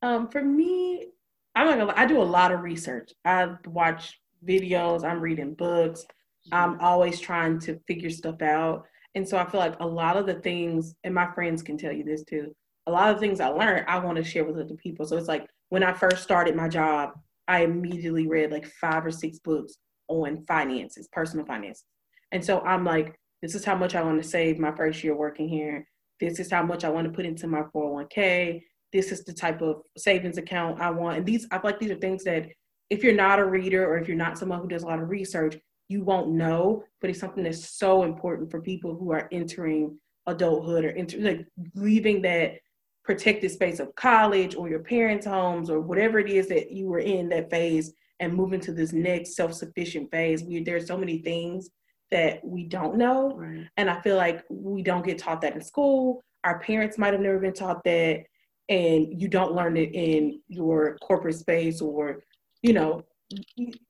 Um, 0.02 0.30
for 0.30 0.44
me, 0.44 1.08
I'm 1.56 1.66
not 1.66 1.78
gonna 1.78 1.86
lie, 1.86 2.02
I 2.02 2.06
do 2.06 2.22
a 2.22 2.24
lot 2.24 2.52
of 2.52 2.62
research. 2.62 3.12
I 3.26 3.56
watch 3.66 4.20
videos, 4.48 5.04
I'm 5.04 5.20
reading 5.20 5.56
books, 5.56 6.06
I'm 6.52 6.80
always 6.80 7.20
trying 7.20 7.60
to 7.62 7.80
figure 7.88 8.12
stuff 8.12 8.42
out. 8.42 8.86
And 9.18 9.28
so 9.28 9.36
I 9.36 9.50
feel 9.50 9.60
like 9.60 9.80
a 9.80 9.88
lot 9.88 10.16
of 10.16 10.28
the 10.28 10.36
things, 10.36 10.94
and 11.04 11.12
my 11.12 11.26
friends 11.34 11.64
can 11.64 11.76
tell 11.76 11.92
you 11.92 12.04
this 12.04 12.24
too, 12.24 12.56
a 12.86 12.92
lot 12.92 13.12
of 13.12 13.20
things 13.20 13.40
I 13.40 13.48
learned, 13.48 13.86
I 13.88 13.98
want 13.98 14.18
to 14.18 14.24
share 14.24 14.46
with 14.46 14.60
other 14.60 14.76
people. 14.76 15.08
So 15.08 15.18
it's 15.18 15.28
like 15.28 15.48
when 15.70 15.82
I 15.82 15.92
first 15.92 16.22
started 16.22 16.56
my 16.56 16.68
job, 16.68 17.14
I 17.48 17.64
immediately 17.64 18.28
read 18.28 18.52
like 18.52 18.68
five 18.80 19.04
or 19.04 19.10
six 19.10 19.40
books 19.40 19.74
on 20.08 20.46
finances, 20.48 21.10
personal 21.12 21.48
finances. 21.48 21.84
And 22.32 22.46
so 22.46 22.62
I'm 22.62 22.86
like, 22.86 23.16
this 23.42 23.56
is 23.56 23.66
how 23.66 23.76
much 23.76 23.96
I 23.96 24.04
want 24.04 24.22
to 24.22 24.30
save 24.30 24.60
my 24.60 24.72
first 24.76 25.04
year 25.04 25.16
working 25.16 25.50
here. 25.50 25.88
This 26.20 26.40
is 26.40 26.52
how 26.52 26.62
much 26.62 26.84
I 26.84 26.90
want 26.90 27.08
to 27.08 27.14
put 27.14 27.26
into 27.26 27.48
my 27.48 27.64
401k. 27.76 28.62
This 28.94 29.12
is 29.12 29.24
the 29.24 29.34
type 29.34 29.64
of 29.64 29.82
savings 29.98 30.38
account 30.38 30.80
I 30.80 30.92
want. 30.92 31.18
And 31.18 31.26
these, 31.26 31.48
I 31.50 31.58
feel 31.58 31.72
like 31.72 31.80
these 31.80 31.92
are 31.92 31.96
things 31.96 32.24
that 32.26 32.50
if 32.92 33.04
you're 33.04 33.14
not 33.14 33.40
a 33.40 33.46
reader 33.46 33.84
or 33.84 33.98
if 33.98 34.08
you're 34.08 34.16
not 34.16 34.38
someone 34.38 34.62
who 34.62 34.68
does 34.68 34.84
a 34.84 34.88
lot 34.88 35.02
of 35.02 35.10
research, 35.10 35.58
you 35.88 36.04
won't 36.04 36.30
know. 36.30 36.84
But 37.02 37.10
it's 37.10 37.20
something 37.20 37.44
that's 37.44 37.70
so 37.70 38.04
important 38.04 38.52
for 38.52 38.62
people 38.62 38.96
who 38.96 39.12
are 39.12 39.28
entering 39.32 39.98
adulthood 40.26 40.86
or 40.86 40.92
enter, 40.92 41.18
like 41.20 41.46
leaving 41.76 42.22
that 42.24 42.56
protected 43.04 43.52
space 43.52 43.80
of 43.80 43.96
college 43.96 44.56
or 44.56 44.68
your 44.70 44.80
parents' 44.80 45.26
homes 45.26 45.70
or 45.70 45.80
whatever 45.80 46.20
it 46.20 46.30
is 46.30 46.50
that 46.50 46.72
you 46.72 46.88
were 46.88 47.00
in 47.00 47.30
that 47.30 47.50
phase 47.50 47.94
and 48.20 48.34
moving 48.34 48.60
to 48.60 48.74
this 48.74 48.92
next 48.92 49.36
self-sufficient 49.36 50.12
phase. 50.12 50.44
We, 50.44 50.64
there's 50.64 50.88
so 50.88 50.98
many 50.98 51.20
things 51.20 51.70
that 52.12 52.44
we 52.44 52.66
don't 52.66 52.98
know. 52.98 53.34
Right. 53.36 53.68
And 53.78 53.90
I 53.90 54.02
feel 54.02 54.18
like 54.18 54.44
we 54.50 54.82
don't 54.82 55.06
get 55.06 55.18
taught 55.18 55.42
that 55.42 55.56
in 55.56 55.62
school. 55.62 56.22
Our 56.44 56.60
parents 56.60 56.98
might 56.98 57.14
have 57.14 57.22
never 57.22 57.40
been 57.40 57.54
taught 57.54 57.84
that. 57.86 58.24
And 58.70 59.22
you 59.22 59.30
don't 59.30 59.54
learn 59.54 59.78
it 59.78 59.92
in 59.94 60.42
your 60.50 60.98
corporate 60.98 61.36
space 61.36 61.80
or, 61.80 62.24
you 62.62 62.74
know, 62.74 63.06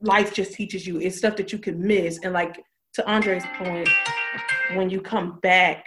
life 0.01 0.34
just 0.34 0.53
teaches 0.53 0.88
you. 0.88 1.00
It's 1.00 1.17
stuff 1.17 1.36
that 1.38 1.51
you 1.51 1.60
can 1.60 1.86
miss. 1.86 2.20
And 2.24 2.34
like 2.34 2.63
to 2.94 3.08
Andre's 3.10 3.44
point, 3.58 3.89
when 4.74 4.89
you 4.89 5.01
come 5.01 5.39
back, 5.41 5.86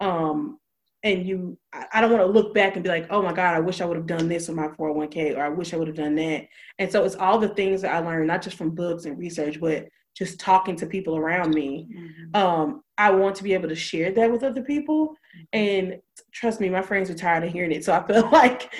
um, 0.00 0.58
and 1.02 1.24
you, 1.26 1.56
I 1.72 1.86
I 1.94 2.00
don't 2.00 2.10
want 2.10 2.22
to 2.22 2.32
look 2.32 2.54
back 2.54 2.74
and 2.74 2.82
be 2.82 2.88
like, 2.88 3.06
oh 3.10 3.22
my 3.22 3.32
God, 3.32 3.54
I 3.54 3.60
wish 3.60 3.80
I 3.80 3.84
would 3.84 3.96
have 3.96 4.06
done 4.06 4.28
this 4.28 4.48
with 4.48 4.56
my 4.56 4.68
401k, 4.68 5.36
or 5.36 5.44
I 5.44 5.48
wish 5.48 5.72
I 5.72 5.76
would 5.76 5.88
have 5.88 5.96
done 5.96 6.16
that. 6.16 6.46
And 6.78 6.90
so 6.90 7.04
it's 7.04 7.16
all 7.16 7.38
the 7.38 7.50
things 7.50 7.82
that 7.82 7.94
I 7.94 7.98
learned, 8.00 8.26
not 8.26 8.42
just 8.42 8.56
from 8.56 8.74
books 8.74 9.04
and 9.04 9.18
research, 9.18 9.60
but 9.60 9.86
just 10.16 10.40
talking 10.40 10.74
to 10.76 10.86
people 10.86 11.16
around 11.16 11.54
me 11.54 11.86
um, 12.34 12.82
I 12.98 13.10
want 13.10 13.36
to 13.36 13.42
be 13.42 13.52
able 13.52 13.68
to 13.68 13.74
share 13.74 14.12
that 14.12 14.30
with 14.30 14.42
other 14.42 14.62
people. 14.62 15.14
And 15.52 15.98
trust 16.32 16.60
me, 16.60 16.70
my 16.70 16.82
friends 16.82 17.10
are 17.10 17.14
tired 17.14 17.44
of 17.44 17.52
hearing 17.52 17.72
it. 17.72 17.84
So 17.84 17.92
I 17.92 18.06
feel 18.06 18.30
like 18.32 18.72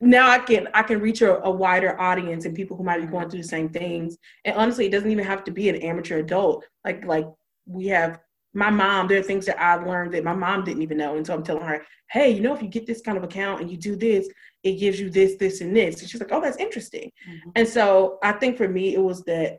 now 0.00 0.30
I 0.30 0.38
can 0.38 0.68
I 0.74 0.82
can 0.82 1.00
reach 1.00 1.20
a, 1.20 1.42
a, 1.42 1.50
wider 1.50 2.00
audience 2.00 2.46
and 2.46 2.54
people 2.54 2.76
who 2.76 2.84
might 2.84 3.00
be 3.00 3.06
going 3.06 3.28
through 3.28 3.42
the 3.42 3.48
same 3.48 3.68
things. 3.68 4.16
And 4.44 4.56
honestly, 4.56 4.86
it 4.86 4.92
doesn't 4.92 5.10
even 5.10 5.24
have 5.24 5.44
to 5.44 5.50
be 5.50 5.68
an 5.68 5.76
amateur 5.76 6.18
adult. 6.18 6.64
Like 6.84 7.04
like 7.04 7.26
we 7.66 7.88
have 7.88 8.18
my 8.54 8.70
mom. 8.70 9.08
There 9.08 9.20
are 9.20 9.22
things 9.22 9.46
that 9.46 9.62
I've 9.62 9.86
learned 9.86 10.14
that 10.14 10.24
my 10.24 10.34
mom 10.34 10.64
didn't 10.64 10.82
even 10.82 10.98
know, 10.98 11.16
and 11.16 11.26
so 11.26 11.34
I'm 11.34 11.44
telling 11.44 11.64
her, 11.64 11.84
hey, 12.10 12.30
you 12.30 12.40
know, 12.40 12.54
if 12.54 12.62
you 12.62 12.68
get 12.68 12.86
this 12.86 13.02
kind 13.02 13.16
of 13.16 13.24
account 13.24 13.60
and 13.60 13.70
you 13.70 13.76
do 13.76 13.94
this, 13.94 14.28
it 14.62 14.74
gives 14.78 14.98
you 14.98 15.10
this, 15.10 15.36
this, 15.36 15.60
and 15.60 15.74
this. 15.74 16.00
And 16.00 16.10
she's 16.10 16.20
like, 16.20 16.32
oh, 16.32 16.40
that's 16.40 16.56
interesting. 16.56 17.12
Mm-hmm. 17.28 17.50
And 17.56 17.68
so 17.68 18.18
I 18.22 18.32
think 18.32 18.56
for 18.56 18.68
me, 18.68 18.94
it 18.94 19.00
was 19.00 19.22
that 19.24 19.58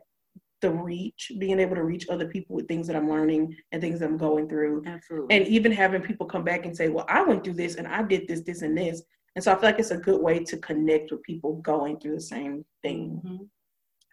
the 0.60 0.70
reach, 0.70 1.32
being 1.38 1.58
able 1.58 1.74
to 1.74 1.82
reach 1.82 2.08
other 2.08 2.28
people 2.28 2.54
with 2.54 2.68
things 2.68 2.86
that 2.86 2.94
I'm 2.94 3.08
learning 3.08 3.56
and 3.72 3.82
things 3.82 3.98
that 3.98 4.06
I'm 4.06 4.16
going 4.16 4.48
through. 4.48 4.84
Absolutely. 4.86 5.34
And 5.34 5.48
even 5.48 5.72
having 5.72 6.02
people 6.02 6.26
come 6.26 6.44
back 6.44 6.64
and 6.66 6.76
say, 6.76 6.88
well, 6.88 7.04
I 7.08 7.22
went 7.22 7.42
through 7.42 7.54
this 7.54 7.76
and 7.76 7.88
I 7.88 8.02
did 8.02 8.28
this, 8.28 8.42
this, 8.42 8.62
and 8.62 8.78
this. 8.78 9.02
And 9.34 9.42
so 9.42 9.52
I 9.52 9.54
feel 9.54 9.70
like 9.70 9.78
it's 9.78 9.90
a 9.90 9.96
good 9.96 10.20
way 10.20 10.44
to 10.44 10.56
connect 10.58 11.10
with 11.10 11.22
people 11.22 11.54
going 11.56 11.98
through 11.98 12.14
the 12.16 12.20
same 12.20 12.64
thing. 12.82 13.20
Mm-hmm. 13.24 13.44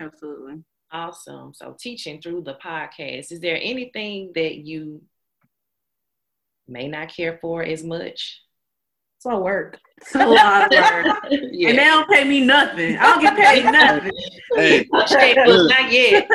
Absolutely. 0.05 0.63
Awesome. 0.91 1.53
So 1.53 1.75
teaching 1.77 2.21
through 2.21 2.43
the 2.43 2.55
podcast, 2.63 3.31
is 3.31 3.39
there 3.41 3.59
anything 3.61 4.31
that 4.35 4.57
you 4.57 5.01
may 6.67 6.87
not 6.87 7.13
care 7.13 7.37
for 7.41 7.63
as 7.63 7.83
much? 7.83 8.41
It's 9.17 9.25
all 9.25 9.43
work. 9.43 9.77
It's 10.01 10.15
a 10.15 10.25
lot 10.25 10.73
of 10.73 10.79
work. 10.79 11.17
yeah. 11.51 11.69
And 11.69 11.77
they 11.77 11.83
don't 11.83 12.09
pay 12.09 12.23
me 12.23 12.39
nothing. 12.39 12.97
I 12.97 13.03
don't 13.03 13.21
get 13.21 13.35
paid 13.35 13.65
nothing. 13.71 14.11
Hey, 14.55 14.87
not 14.89 15.91
yet. 15.91 16.27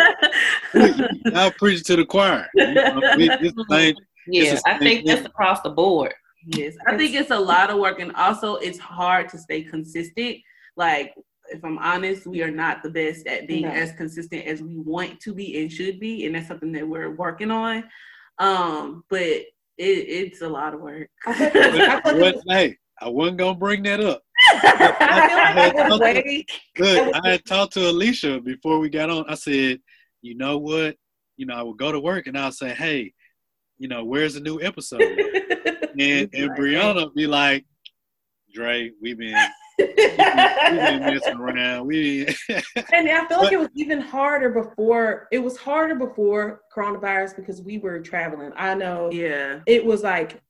I'll 1.34 1.50
preach 1.52 1.82
to 1.84 1.96
the 1.96 2.04
choir. 2.04 2.46
You 2.54 2.74
know, 2.74 3.00
this 3.16 3.54
thing, 3.70 3.94
yeah, 4.26 4.58
I 4.66 4.78
think 4.78 5.06
that's 5.06 5.24
across 5.24 5.62
the 5.62 5.70
board. 5.70 6.12
Yes, 6.46 6.74
I 6.86 6.96
think 6.96 7.14
it's 7.14 7.30
a 7.30 7.38
lot 7.38 7.70
of 7.70 7.78
work, 7.78 8.00
and 8.00 8.12
also 8.16 8.56
it's 8.56 8.78
hard 8.78 9.28
to 9.30 9.38
stay 9.38 9.62
consistent. 9.62 10.38
Like, 10.76 11.14
if 11.48 11.64
I'm 11.64 11.78
honest, 11.78 12.26
we 12.26 12.42
are 12.42 12.50
not 12.50 12.82
the 12.82 12.90
best 12.90 13.26
at 13.26 13.46
being 13.46 13.62
no. 13.62 13.70
as 13.70 13.92
consistent 13.92 14.46
as 14.46 14.62
we 14.62 14.78
want 14.78 15.20
to 15.20 15.34
be 15.34 15.60
and 15.60 15.72
should 15.72 16.00
be, 16.00 16.26
and 16.26 16.34
that's 16.34 16.48
something 16.48 16.72
that 16.72 16.86
we're 16.86 17.14
working 17.14 17.50
on. 17.50 17.84
Um, 18.38 19.04
but 19.08 19.22
it, 19.22 19.46
it's 19.78 20.42
a 20.42 20.48
lot 20.48 20.74
of 20.74 20.80
work. 20.80 21.08
what, 21.24 22.36
hey, 22.48 22.76
I 23.00 23.08
wasn't 23.08 23.38
gonna 23.38 23.58
bring 23.58 23.82
that 23.84 24.00
up. 24.00 24.22
I, 24.52 24.96
I, 25.00 25.50
had 25.52 25.72
to, 25.72 26.44
good. 26.76 27.14
I 27.14 27.28
had 27.30 27.44
talked 27.44 27.74
to 27.74 27.90
Alicia 27.90 28.40
before 28.40 28.78
we 28.78 28.88
got 28.88 29.10
on. 29.10 29.24
I 29.28 29.34
said, 29.34 29.80
you 30.22 30.36
know 30.36 30.58
what? 30.58 30.96
You 31.36 31.46
know, 31.46 31.54
I 31.54 31.62
would 31.62 31.78
go 31.78 31.92
to 31.92 32.00
work 32.00 32.26
and 32.26 32.38
I'll 32.38 32.52
say, 32.52 32.70
hey, 32.70 33.12
you 33.78 33.88
know, 33.88 34.04
where's 34.04 34.34
the 34.34 34.40
new 34.40 34.60
episode? 34.60 35.02
and 35.98 36.30
and 36.32 36.50
Brianna 36.56 37.12
be 37.14 37.26
like, 37.26 37.64
Dre, 38.52 38.90
we've 39.00 39.18
been 39.18 39.36
we've 39.78 39.96
been 39.96 40.16
messing 41.00 41.36
around. 41.36 41.86
We 41.86 42.26
and 42.48 43.08
I 43.08 43.26
feel 43.26 43.42
like 43.42 43.52
it 43.52 43.58
was 43.58 43.68
even 43.74 44.00
harder 44.00 44.50
before. 44.50 45.28
It 45.32 45.38
was 45.38 45.56
harder 45.56 45.94
before 45.94 46.62
coronavirus 46.74 47.36
because 47.36 47.62
we 47.62 47.78
were 47.78 48.00
traveling. 48.00 48.52
I 48.56 48.74
know. 48.74 49.10
Yeah. 49.10 49.60
It 49.66 49.84
was 49.84 50.02
like 50.02 50.40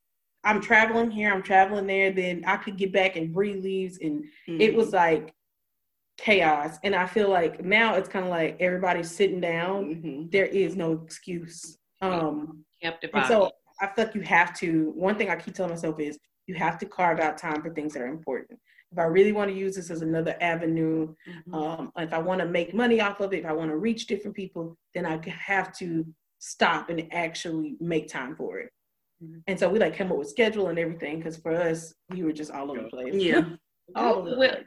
I'm 0.45 0.61
traveling 0.61 1.11
here, 1.11 1.33
I'm 1.33 1.43
traveling 1.43 1.87
there. 1.87 2.13
Then 2.13 2.45
I 2.47 2.57
could 2.57 2.77
get 2.77 2.93
back 2.93 3.17
and 3.17 3.33
breathe 3.33 3.65
leaves, 3.65 3.99
and 4.01 4.25
mm-hmm. 4.49 4.61
it 4.61 4.75
was 4.75 4.93
like 4.93 5.35
chaos. 6.19 6.79
And 6.85 6.95
I 6.95 7.07
feel 7.07 7.31
like 7.31 7.65
now 7.65 7.95
it's 7.95 8.09
kind 8.09 8.25
of 8.25 8.31
like 8.31 8.59
everybody's 8.61 9.11
sitting 9.11 9.41
down. 9.41 9.87
Mm-hmm. 9.87 10.29
There 10.31 10.47
is 10.47 10.77
no 10.77 10.93
excuse. 10.93 11.79
Um, 12.03 12.65
Kept 12.85 13.05
and 13.15 13.27
so 13.27 13.51
I 13.81 13.87
feel 13.87 14.05
like 14.05 14.15
you 14.15 14.21
have 14.23 14.55
to. 14.59 14.93
One 14.95 15.17
thing 15.17 15.31
I 15.31 15.37
keep 15.37 15.55
telling 15.55 15.71
myself 15.71 15.99
is 15.99 16.19
you 16.47 16.55
have 16.55 16.79
to 16.79 16.87
carve 16.87 17.19
out 17.19 17.39
time 17.39 17.63
for 17.63 17.71
things 17.71 17.95
that 17.95 18.03
are 18.03 18.09
important. 18.09 18.61
If 18.93 18.99
I 18.99 19.05
really 19.05 19.33
want 19.33 19.51
to 19.51 19.57
use 19.57 19.75
this 19.75 19.91
as 19.91 20.03
another 20.03 20.37
avenue, 20.41 21.15
mm-hmm. 21.29 21.55
um, 21.55 21.93
if 21.97 22.13
I 22.13 22.19
want 22.19 22.41
to 22.41 22.47
make 22.47 22.75
money 22.75 23.01
off 23.01 23.21
of 23.21 23.33
it, 23.33 23.41
if 23.41 23.47
I 23.47 23.53
want 23.53 23.71
to 23.71 23.77
reach 23.79 24.07
different 24.07 24.37
people, 24.37 24.77
then 24.95 25.07
I 25.07 25.19
have 25.29 25.77
to 25.79 26.07
stop 26.39 26.91
and 26.91 27.09
actually 27.13 27.77
make 27.81 28.07
time 28.07 28.37
for 28.37 28.59
it. 28.59 28.71
Mm-hmm. 29.23 29.39
And 29.47 29.59
so 29.59 29.69
we 29.69 29.79
like 29.79 29.97
came 29.97 30.13
up 30.13 30.19
with 30.19 30.29
schedule 30.29 30.69
and 30.69 30.79
everything 30.79 31.19
because 31.19 31.39
for 31.39 31.55
us, 31.55 31.95
we 32.11 32.23
were 32.23 32.33
just 32.33 32.51
all 32.51 32.71
over 32.71 32.83
the 32.83 32.89
place. 32.89 33.15
Yeah. 33.15 33.45
all 33.97 34.17
over 34.17 34.31
the 34.31 34.37
well, 34.37 34.51
place. 34.51 34.65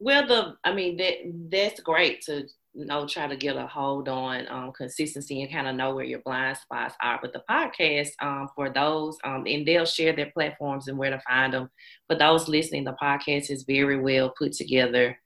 Well, 0.00 0.26
the 0.26 0.54
I 0.64 0.72
mean 0.72 0.96
that 0.96 1.14
that's 1.50 1.80
great 1.80 2.22
to 2.22 2.34
you 2.36 2.46
know 2.84 3.06
try 3.06 3.26
to 3.26 3.36
get 3.36 3.56
a 3.56 3.66
hold 3.66 4.08
on 4.08 4.46
um, 4.48 4.72
consistency 4.72 5.42
and 5.42 5.52
kind 5.52 5.66
of 5.66 5.76
know 5.76 5.94
where 5.94 6.04
your 6.04 6.20
blind 6.20 6.56
spots 6.56 6.94
are. 7.00 7.18
But 7.20 7.32
the 7.32 7.42
podcast 7.48 8.10
um, 8.20 8.48
for 8.54 8.70
those 8.70 9.18
um, 9.24 9.44
and 9.46 9.66
they'll 9.66 9.84
share 9.86 10.14
their 10.14 10.30
platforms 10.30 10.88
and 10.88 10.98
where 10.98 11.10
to 11.10 11.20
find 11.20 11.54
them. 11.54 11.70
For 12.06 12.16
those 12.16 12.48
listening, 12.48 12.84
the 12.84 12.96
podcast 13.00 13.50
is 13.50 13.64
very 13.64 14.00
well 14.00 14.32
put 14.38 14.52
together. 14.52 15.18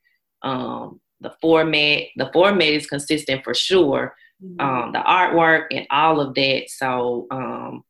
Um, 0.42 1.00
the 1.20 1.34
format 1.40 2.04
the 2.16 2.30
format 2.32 2.68
is 2.68 2.86
consistent 2.86 3.44
for 3.44 3.54
sure. 3.54 4.14
Mm-hmm. 4.42 4.60
Um, 4.60 4.92
the 4.92 4.98
artwork 4.98 5.66
and 5.70 5.86
all 5.90 6.20
of 6.20 6.34
that. 6.34 6.64
So 6.68 7.26
um, 7.30 7.84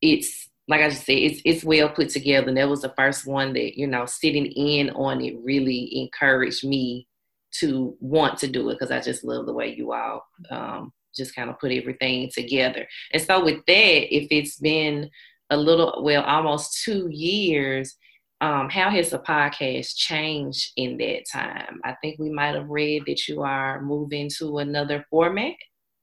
it's 0.00 0.48
like 0.68 0.80
I 0.82 0.88
just 0.88 1.04
said, 1.04 1.18
it's 1.18 1.42
it's 1.44 1.64
well 1.64 1.88
put 1.88 2.08
together. 2.10 2.48
And 2.48 2.56
that 2.56 2.68
was 2.68 2.82
the 2.82 2.94
first 2.96 3.26
one 3.26 3.52
that, 3.54 3.76
you 3.76 3.86
know, 3.86 4.06
sitting 4.06 4.46
in 4.46 4.90
on 4.90 5.20
it 5.20 5.36
really 5.42 6.00
encouraged 6.00 6.64
me 6.64 7.08
to 7.58 7.96
want 8.00 8.38
to 8.38 8.46
do 8.46 8.68
it 8.70 8.74
because 8.78 8.90
I 8.90 9.00
just 9.00 9.24
love 9.24 9.46
the 9.46 9.52
way 9.52 9.74
you 9.74 9.92
all 9.92 10.24
um, 10.50 10.92
just 11.14 11.34
kind 11.34 11.50
of 11.50 11.58
put 11.58 11.72
everything 11.72 12.30
together. 12.32 12.86
And 13.12 13.22
so 13.22 13.44
with 13.44 13.64
that, 13.66 14.14
if 14.14 14.28
it's 14.30 14.56
been 14.56 15.10
a 15.50 15.56
little 15.56 16.02
well, 16.02 16.22
almost 16.22 16.82
two 16.84 17.08
years, 17.10 17.96
um, 18.40 18.70
how 18.70 18.88
has 18.90 19.10
the 19.10 19.18
podcast 19.18 19.96
changed 19.96 20.72
in 20.76 20.96
that 20.98 21.24
time? 21.30 21.80
I 21.84 21.94
think 22.00 22.18
we 22.18 22.30
might 22.30 22.54
have 22.54 22.68
read 22.68 23.02
that 23.06 23.28
you 23.28 23.42
are 23.42 23.82
moving 23.82 24.30
to 24.38 24.58
another 24.58 25.04
format. 25.10 25.54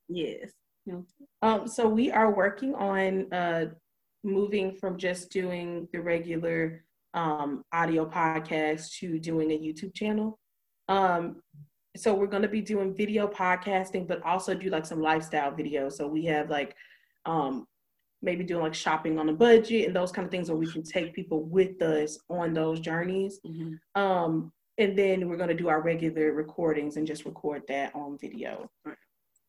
Yes. 0.08 0.52
Um, 1.42 1.68
so 1.68 1.88
we 1.88 2.12
are 2.12 2.34
working 2.34 2.76
on 2.76 3.32
uh, 3.34 3.66
moving 4.24 4.76
from 4.76 4.98
just 4.98 5.32
doing 5.32 5.88
the 5.92 6.00
regular 6.00 6.84
um, 7.14 7.64
audio 7.74 8.06
podcast 8.06 8.92
to 9.00 9.20
doing 9.20 9.52
a 9.52 9.58
YouTube 9.58 9.94
channel. 9.94 10.40
Um, 10.88 11.42
so 11.96 12.14
we're 12.14 12.28
going 12.28 12.44
to 12.44 12.48
be 12.48 12.62
doing 12.62 12.94
video 12.96 13.28
podcasting, 13.28 14.08
but 14.08 14.22
also 14.24 14.54
do 14.54 14.70
like 14.70 14.86
some 14.86 15.02
lifestyle 15.02 15.52
videos. 15.52 15.94
So 15.94 16.08
we 16.08 16.26
have 16.26 16.50
like 16.50 16.76
um, 17.26 17.68
maybe 18.22 18.44
doing 18.44 18.64
like 18.64 18.74
shopping 18.74 19.20
on 19.20 19.30
a 19.30 19.34
budget 19.34 19.88
and 19.88 19.96
those 19.96 20.12
kind 20.12 20.26
of 20.26 20.32
things 20.32 20.50
where 20.50 20.58
we 20.58 20.72
can 20.72 20.84
take 20.84 21.14
people 21.14 21.44
with 21.44 21.82
us 21.82 22.20
on 22.30 22.54
those 22.54 22.80
journeys. 22.80 23.40
Mm-hmm. 23.46 24.02
Um, 24.02 24.52
and 24.78 24.98
then 24.98 25.28
we're 25.28 25.38
going 25.38 25.50
to 25.50 25.56
do 25.56 25.70
our 25.70 25.82
regular 25.82 26.34
recordings 26.34 26.98
and 26.98 27.08
just 27.08 27.26
record 27.26 27.64
that 27.68 27.94
on 27.96 28.18
video. 28.20 28.70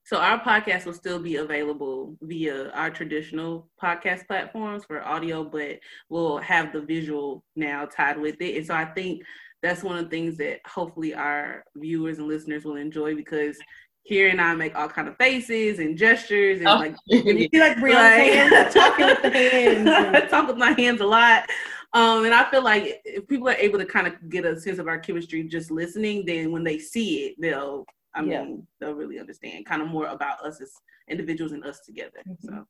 So 0.04 0.16
our 0.16 0.40
podcast 0.40 0.86
will 0.86 0.94
still 0.94 1.18
be 1.18 1.36
available 1.36 2.16
via 2.22 2.70
our 2.70 2.88
traditional 2.88 3.68
podcast 3.82 4.26
platforms 4.26 4.86
for 4.86 5.06
audio, 5.06 5.44
but 5.44 5.80
we'll 6.08 6.38
have 6.38 6.72
the 6.72 6.80
visual 6.80 7.44
now 7.56 7.84
tied 7.84 8.18
with 8.18 8.40
it. 8.40 8.56
And 8.56 8.66
so 8.66 8.74
I 8.74 8.86
think 8.86 9.22
that's 9.62 9.82
one 9.82 9.98
of 9.98 10.04
the 10.04 10.10
things 10.10 10.36
that 10.38 10.60
hopefully 10.66 11.14
our 11.14 11.64
viewers 11.76 12.18
and 12.18 12.28
listeners 12.28 12.64
will 12.64 12.76
enjoy 12.76 13.14
because 13.14 13.58
here 14.02 14.28
and 14.28 14.40
I 14.40 14.54
make 14.54 14.74
all 14.74 14.88
kind 14.88 15.08
of 15.08 15.16
faces 15.16 15.80
and 15.80 15.96
gestures 15.96 16.60
and 16.60 16.68
oh. 16.68 16.76
like 16.76 16.96
you 17.06 17.48
see 17.52 17.60
like 17.60 17.76
hands, 17.78 18.74
talking 18.74 19.06
with 19.06 19.22
the 19.22 19.30
hands, 19.30 19.88
and... 19.88 20.28
talk 20.30 20.48
with 20.48 20.56
my 20.56 20.70
hands 20.72 21.00
a 21.00 21.06
lot. 21.06 21.44
Um, 21.92 22.24
and 22.24 22.34
I 22.34 22.48
feel 22.50 22.62
like 22.62 23.00
if 23.04 23.26
people 23.28 23.48
are 23.48 23.54
able 23.54 23.78
to 23.78 23.86
kind 23.86 24.06
of 24.06 24.14
get 24.28 24.44
a 24.44 24.58
sense 24.60 24.78
of 24.78 24.88
our 24.88 24.98
chemistry 24.98 25.42
just 25.44 25.70
listening, 25.70 26.24
then 26.26 26.52
when 26.52 26.64
they 26.64 26.78
see 26.78 27.26
it, 27.26 27.34
they'll 27.38 27.84
I 28.14 28.22
mean, 28.22 28.30
yeah. 28.30 28.46
they'll 28.80 28.94
really 28.94 29.20
understand 29.20 29.66
kind 29.66 29.82
of 29.82 29.88
more 29.88 30.06
about 30.06 30.40
us 30.40 30.60
as 30.60 30.72
individuals 31.08 31.52
and 31.52 31.64
us 31.64 31.80
together. 31.80 32.20
Mm-hmm. 32.28 32.48
So. 32.48 32.66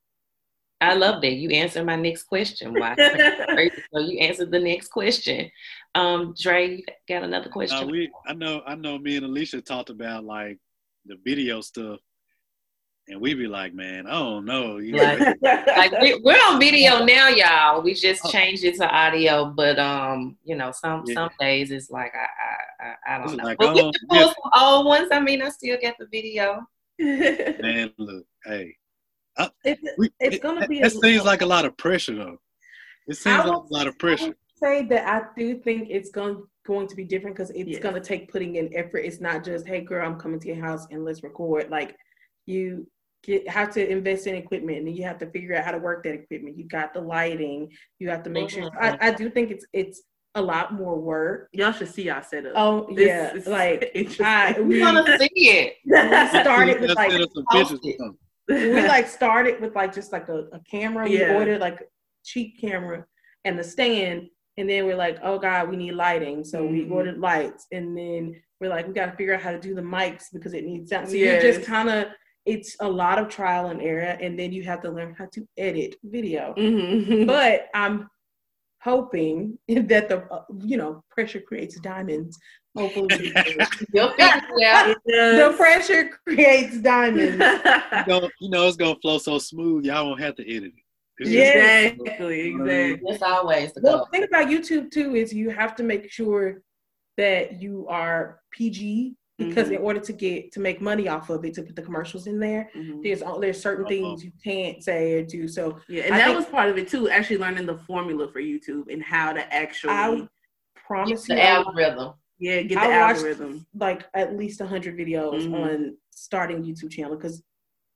I 0.80 0.94
love 0.94 1.22
that. 1.22 1.32
You 1.32 1.50
answered 1.50 1.86
my 1.86 1.96
next 1.96 2.24
question. 2.24 2.72
Why? 2.72 2.94
so 3.92 4.00
you 4.00 4.18
answered 4.20 4.50
the 4.50 4.60
next 4.60 4.88
question. 4.88 5.50
Um, 5.94 6.34
Dre, 6.38 6.76
you 6.76 6.84
got 7.08 7.24
another 7.24 7.48
question? 7.48 7.78
Uh, 7.78 7.86
we, 7.86 8.10
I 8.26 8.34
know, 8.34 8.62
I 8.66 8.74
know. 8.76 8.98
Me 8.98 9.16
and 9.16 9.26
Alicia 9.26 9.60
talked 9.60 9.90
about 9.90 10.24
like 10.24 10.58
the 11.06 11.16
video 11.24 11.60
stuff 11.60 11.98
and 13.08 13.20
we 13.20 13.34
be 13.34 13.46
like, 13.46 13.74
man, 13.74 14.06
I 14.06 14.12
don't 14.12 14.44
know. 14.44 14.76
You 14.78 14.92
know? 14.92 15.34
like 15.42 15.92
we, 16.00 16.12
are 16.12 16.52
on 16.52 16.60
video 16.60 17.04
now, 17.04 17.28
y'all. 17.28 17.82
We 17.82 17.94
just 17.94 18.22
oh. 18.24 18.30
changed 18.30 18.64
it 18.64 18.76
to 18.76 18.88
audio, 18.88 19.46
but 19.46 19.78
um, 19.78 20.36
you 20.44 20.56
know, 20.56 20.72
some 20.72 21.04
yeah. 21.06 21.14
some 21.14 21.30
days 21.40 21.70
it's 21.70 21.90
like 21.90 22.12
I 22.14 22.84
I 22.84 23.12
I, 23.12 23.14
I 23.14 23.18
don't 23.18 23.36
know. 23.36 23.44
Like, 23.44 23.58
but 23.58 23.74
we 23.74 23.80
can 23.80 23.92
pull 24.08 24.26
some 24.26 24.52
old 24.56 24.86
ones. 24.86 25.08
I 25.10 25.20
mean, 25.20 25.42
I 25.42 25.48
still 25.48 25.78
get 25.80 25.96
the 25.98 26.06
video. 26.06 26.66
man, 26.98 27.92
look, 27.96 28.24
hey, 28.44 28.76
I, 29.38 29.50
it's, 29.64 29.80
it's 30.20 30.38
gonna 30.38 30.62
it, 30.62 30.68
be. 30.68 30.80
It 30.80 30.92
seems 30.92 31.24
like 31.24 31.42
a 31.42 31.46
lot 31.46 31.64
of 31.64 31.76
pressure, 31.76 32.16
though. 32.16 32.38
It 33.06 33.16
seems 33.16 33.44
like 33.44 33.46
a 33.46 33.74
lot 33.74 33.86
of 33.86 33.98
pressure. 33.98 34.34
say 34.56 34.84
that 34.86 35.08
I 35.08 35.26
do 35.36 35.58
think 35.60 35.88
it's 35.90 36.10
going 36.10 36.42
going 36.66 36.86
to 36.86 36.94
be 36.94 37.04
different 37.04 37.34
because 37.34 37.50
it's 37.50 37.70
yes. 37.70 37.82
gonna 37.82 38.00
take 38.00 38.30
putting 38.30 38.56
in 38.56 38.70
effort. 38.76 38.98
It's 38.98 39.20
not 39.20 39.44
just, 39.44 39.66
hey, 39.66 39.80
girl, 39.80 40.06
I'm 40.06 40.18
coming 40.18 40.40
to 40.40 40.48
your 40.48 40.62
house 40.64 40.86
and 40.90 41.04
let's 41.04 41.22
record. 41.22 41.70
Like 41.70 41.96
you 42.46 42.86
get 43.22 43.48
have 43.48 43.72
to 43.74 43.88
invest 43.90 44.26
in 44.26 44.34
equipment 44.34 44.86
and 44.86 44.96
you 44.96 45.04
have 45.04 45.18
to 45.18 45.30
figure 45.30 45.56
out 45.56 45.64
how 45.64 45.72
to 45.72 45.78
work 45.78 46.04
that 46.04 46.14
equipment. 46.14 46.58
You 46.58 46.64
got 46.64 46.92
the 46.92 47.00
lighting, 47.00 47.70
you 47.98 48.10
have 48.10 48.22
to 48.24 48.30
make 48.30 48.48
mm-hmm. 48.48 48.62
sure 48.62 48.82
I, 48.82 49.08
I 49.08 49.10
do 49.12 49.30
think 49.30 49.50
it's 49.50 49.66
it's 49.72 50.02
a 50.34 50.42
lot 50.42 50.74
more 50.74 50.98
work. 50.98 51.48
Y'all 51.52 51.72
should 51.72 51.88
see 51.88 52.10
our 52.10 52.22
setup. 52.22 52.52
Oh 52.54 52.86
This 52.94 53.08
yeah, 53.08 53.34
is 53.34 53.46
like. 53.46 53.90
I, 54.20 54.54
We 54.58 54.66
we, 54.66 54.80
want 54.82 55.06
to 55.06 55.18
see 55.18 55.30
it. 55.34 55.74
we 55.84 55.96
started 56.42 56.80
with 56.80 56.90
Let's 56.90 56.96
like 56.96 57.12
send 58.48 58.58
us 58.60 58.72
some 58.72 58.72
post 58.72 58.72
pictures 58.72 58.72
or 58.72 58.72
it. 58.72 58.72
something. 58.72 58.74
we 58.82 58.88
like 58.96 59.08
started 59.08 59.60
with 59.60 59.74
like 59.74 59.94
just 59.94 60.12
like 60.12 60.28
a, 60.28 60.38
a 60.52 60.60
camera. 60.70 61.04
We 61.08 61.18
Yeah. 61.20 61.34
ordered 61.36 61.60
like 61.60 61.80
a 61.80 61.84
cheap 62.24 62.60
camera 62.60 63.04
and 63.44 63.58
the 63.58 63.64
stand, 63.64 64.28
and 64.56 64.68
then 64.68 64.84
we're 64.86 64.96
like, 64.96 65.18
oh 65.22 65.38
god, 65.38 65.68
we 65.70 65.76
need 65.76 65.92
lighting, 65.92 66.44
so 66.44 66.64
we 66.64 66.84
Mhm. 66.84 66.90
ordered 66.92 67.18
lights, 67.18 67.66
and 67.72 67.96
then 67.96 68.40
we're 68.60 68.70
like, 68.70 68.86
we 68.88 68.92
got 68.92 69.06
to 69.06 69.16
figure 69.16 69.34
out 69.34 69.40
how 69.40 69.52
to 69.52 69.60
do 69.60 69.74
the 69.74 69.82
mics 69.82 70.24
because 70.32 70.52
it 70.52 70.64
needs 70.64 70.90
sound. 70.90 71.08
So 71.08 71.14
Yes. 71.14 71.42
you 71.42 71.52
just 71.52 71.66
kind 71.66 71.88
of. 71.88 72.06
It's 72.46 72.76
a 72.80 72.88
lot 72.88 73.18
of 73.18 73.28
trial 73.28 73.66
and 73.66 73.82
error, 73.82 74.16
and 74.24 74.38
then 74.38 74.52
you 74.52 74.62
have 74.62 74.80
to 74.82 74.90
learn 74.90 75.14
how 75.18 75.26
to 75.34 75.46
edit 75.58 75.96
video. 76.02 76.54
Mhm. 76.56 77.26
But 77.26 77.68
I'm 77.74 78.08
hoping 78.82 79.58
that 79.68 80.08
the 80.08 80.24
uh, 80.32 80.44
you 80.64 80.76
know 80.76 81.04
pressure 81.10 81.40
creates 81.40 81.78
diamonds. 81.80 82.38
Hopefully, 82.76 83.32
You'll 83.92 84.10
figure 84.10 84.42
it 84.56 84.64
out. 84.66 84.96
the 85.06 85.54
pressure 85.56 86.10
creates 86.26 86.78
diamonds. 86.80 87.42
You 88.06 88.20
know, 88.20 88.30
you 88.40 88.50
know 88.50 88.66
it's 88.68 88.76
gonna 88.76 88.96
flow 89.00 89.18
so 89.18 89.38
smooth, 89.38 89.84
y'all 89.84 90.06
won't 90.06 90.20
have 90.20 90.36
to 90.36 90.42
edit 90.48 90.72
it. 90.76 90.82
It's 91.18 91.30
Yeah. 91.30 91.80
exactly, 91.88 92.40
exactly. 92.48 93.00
It's 93.10 93.22
always 93.22 93.72
the 93.72 93.80
Well, 93.82 93.96
goal. 93.98 94.04
the 94.06 94.10
thing 94.18 94.24
about 94.28 94.46
YouTube 94.48 94.90
too 94.90 95.16
is 95.16 95.32
you 95.32 95.50
have 95.50 95.74
to 95.76 95.82
make 95.82 96.10
sure 96.10 96.62
that 97.16 97.60
you 97.60 97.86
are 97.88 98.40
PG 98.52 99.16
because 99.38 99.68
Mhm. 99.68 99.76
in 99.76 99.78
order 99.78 99.98
to 100.00 100.12
get 100.12 100.52
to 100.52 100.60
make 100.60 100.80
money 100.80 101.08
off 101.08 101.30
of 101.30 101.44
it 101.44 101.54
to 101.54 101.62
put 101.62 101.74
the 101.74 101.82
commercials 101.82 102.26
in 102.28 102.38
there, 102.38 102.70
Mhm. 102.76 103.02
there's 103.02 103.22
there's 103.40 103.60
certain 103.60 103.84
Uh-huh. 103.84 103.88
things 103.94 104.24
you 104.24 104.32
can't 104.44 104.82
say 104.82 105.14
or 105.14 105.22
do. 105.24 105.48
So 105.48 105.80
Yeah, 105.88 106.04
and 106.04 106.14
I 106.14 106.18
that 106.18 106.24
think- 106.26 106.36
was 106.36 106.46
part 106.46 106.68
of 106.70 106.78
it 106.78 106.88
too. 106.88 107.08
Actually, 107.08 107.38
learning 107.38 107.66
the 107.66 107.78
formula 107.78 108.30
for 108.30 108.40
YouTube 108.40 108.92
and 108.92 109.02
how 109.02 109.32
to 109.32 109.52
actually, 109.52 109.92
I 109.94 110.28
promise 110.76 111.26
the 111.26 111.34
you, 111.34 111.40
I 111.40 111.44
algorithm. 111.46 112.12
Yeah, 112.38 112.62
get 112.62 112.74
the 112.76 112.80
I 112.80 112.88
watched- 113.06 113.18
algorithm. 113.18 113.66
like 113.74 114.04
at 114.14 114.36
least 114.36 114.60
hundred 114.62 114.96
videos 114.96 115.42
Mhm. 115.46 115.54
on 115.54 115.96
starting 116.10 116.62
YouTube 116.64 116.90
channel 116.90 117.16
because 117.16 117.42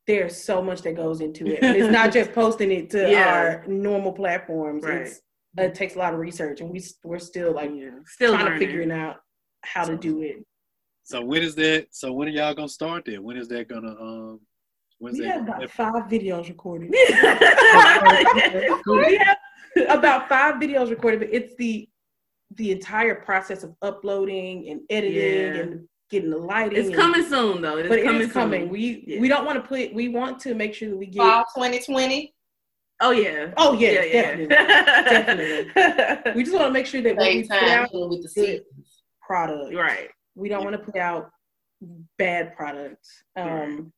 there's 0.07 0.37
so 0.37 0.61
much 0.63 0.83
that 0.83 0.97
goes 0.97 1.21
into 1.21 1.47
it. 1.47 1.63
And 1.63 1.77
it's 1.77 1.91
not 1.93 2.13
just 2.19 2.33
posting 2.33 2.71
it 2.73 2.91
to 2.91 3.11
Yeah. 3.11 3.33
our 3.35 3.65
normal 3.69 4.13
platforms. 4.13 4.85
Right. 4.85 5.03
It's 5.03 5.21
it 5.59 5.75
takes 5.75 5.95
a 5.97 5.99
lot 5.99 6.15
of 6.15 6.19
research, 6.19 6.61
and 6.63 6.71
we 6.71 6.83
we're 7.05 7.19
still 7.19 7.53
like 7.53 7.71
yeah, 7.75 7.91
still 8.07 8.33
trying 8.33 8.45
learning. 8.47 8.61
to 8.61 8.67
figuring 8.67 8.91
out 8.91 9.17
how 9.63 9.85
to 9.85 9.97
do 9.97 10.23
it. 10.23 10.45
So 11.05 11.23
when 11.25 11.43
is 11.43 11.55
that? 11.57 11.89
So 11.91 12.13
when 12.13 12.27
are 12.29 12.31
y'all 12.31 12.55
gonna 12.55 12.69
start 12.69 13.05
that? 13.05 13.23
When 13.23 13.37
is 13.37 13.49
that 13.49 13.69
gonna 13.69 13.95
um? 14.01 14.41
When's 14.99 15.19
We 15.19 15.25
that? 15.27 15.33
have 15.35 15.43
about 15.49 15.71
five 15.71 16.05
videos 16.09 16.49
recorded. 16.49 16.91
We 18.87 19.17
have 19.19 19.37
about 19.99 20.29
five 20.29 20.55
videos 20.57 20.91
recorded, 20.91 21.21
but 21.21 21.29
it's 21.33 21.55
the 21.57 21.89
the 22.57 22.71
entire 22.73 23.15
process 23.17 23.63
of 23.63 23.75
uploading 23.83 24.69
and 24.69 24.81
editing 24.91 25.55
Yeah. 25.55 25.61
and 25.63 25.89
getting 26.11 26.31
the 26.31 26.37
lighting. 26.39 26.79
it's 26.79 26.89
and- 26.89 26.97
coming 26.97 27.25
soon 27.25 27.63
though. 27.63 27.79
It's 27.79 27.89
but 27.89 28.03
coming 28.03 28.23
is 28.23 28.33
coming. 28.33 28.63
soon. 28.63 28.71
We 28.71 29.05
Yeah. 29.07 29.21
we 29.21 29.29
don't 29.29 29.45
want 29.45 29.63
to 29.63 29.67
put. 29.69 29.95
We 29.95 30.09
want 30.09 30.39
to 30.41 30.55
make 30.55 30.75
sure 30.75 30.89
that 30.91 30.97
we 30.97 31.07
get. 31.07 31.21
Fall 31.23 31.45
2020. 31.55 32.35
Oh 33.01 33.11
yeah. 33.11 33.53
Oh 33.57 33.73
yeah, 33.73 34.03
definitely. 34.13 34.47
definitely. 34.47 36.33
We 36.37 36.43
just 36.45 36.55
want 36.55 36.67
to 36.69 36.73
make 36.73 36.87
sure 36.87 37.03
that 37.03 37.17
when 37.17 37.37
we 37.39 37.45
Same 37.45 37.59
put 37.61 37.69
out 37.69 37.89
with 37.93 38.11
the 38.23 38.29
good 38.29 38.31
seasons. 38.31 39.03
product, 39.21 39.75
right. 39.75 40.09
we 40.35 40.49
don't 40.49 40.63
want 40.65 40.77
to 40.77 40.83
put 40.83 40.97
out 40.97 41.31
bad 42.19 42.55
products. 42.57 43.25
Um, 43.37 43.93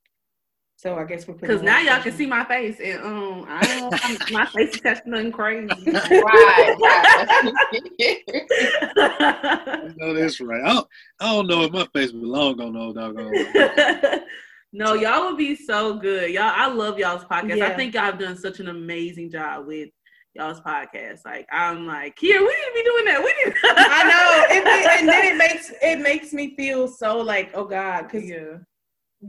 so 0.77 0.95
I 0.97 1.05
guess 1.05 1.25
we're 1.27 1.35
putting 1.35 1.47
Because 1.47 1.63
now 1.63 1.79
y'all 1.79 2.01
can 2.01 2.11
see 2.11 2.25
my 2.25 2.43
face, 2.43 2.79
and 2.83 3.01
um, 3.01 3.45
I 3.47 3.61
don't, 3.61 4.05
I'm, 4.05 4.33
my 4.33 4.45
face 4.53 4.75
is 4.75 4.81
touching 4.81 5.11
nothing 5.11 5.31
crazy. 5.31 5.67
Right, 5.67 6.75
right. 6.81 8.21
I 8.97 9.91
know 9.95 10.13
that's 10.13 10.41
right. 10.41 10.61
I 10.63 10.73
don't, 10.73 10.87
I 11.21 11.31
don't 11.31 11.47
know 11.47 11.63
if 11.63 11.71
my 11.71 11.87
face 11.93 12.11
belong 12.11 12.59
on 12.61 12.73
no 12.73 12.91
doggone. 12.93 13.33
no, 14.73 14.93
y'all 14.95 15.29
would 15.29 15.37
be 15.37 15.55
so 15.55 15.97
good. 15.97 16.31
Y'all, 16.31 16.51
I 16.53 16.67
love 16.67 16.99
y'all's 16.99 17.23
podcast. 17.23 17.57
Yeah. 17.57 17.67
I 17.67 17.75
think 17.75 17.93
y'all 17.93 18.03
have 18.03 18.19
done 18.19 18.37
such 18.37 18.59
an 18.59 18.67
amazing 18.67 19.31
job 19.31 19.65
with 19.67 19.89
y'all's 20.33 20.59
podcast. 20.59 21.21
Like, 21.23 21.47
I'm 21.53 21.87
like, 21.87 22.17
here, 22.19 22.41
we 22.41 22.47
need 22.47 22.51
to 22.51 22.71
be 22.75 22.83
doing 22.83 23.05
that. 23.05 23.23
We 23.23 23.33
need. 23.45 23.55
I 23.63 24.03
know, 24.03 24.45
and, 24.57 24.65
then- 24.65 24.99
and 24.99 25.07
then 25.07 25.25
it 25.25 25.37
makes 25.37 25.71
it 25.81 25.99
makes 25.99 26.33
me 26.33 26.53
feel 26.57 26.89
so 26.89 27.17
like, 27.19 27.51
oh 27.53 27.63
God, 27.63 28.03
because 28.03 28.27
yeah. 28.29 28.57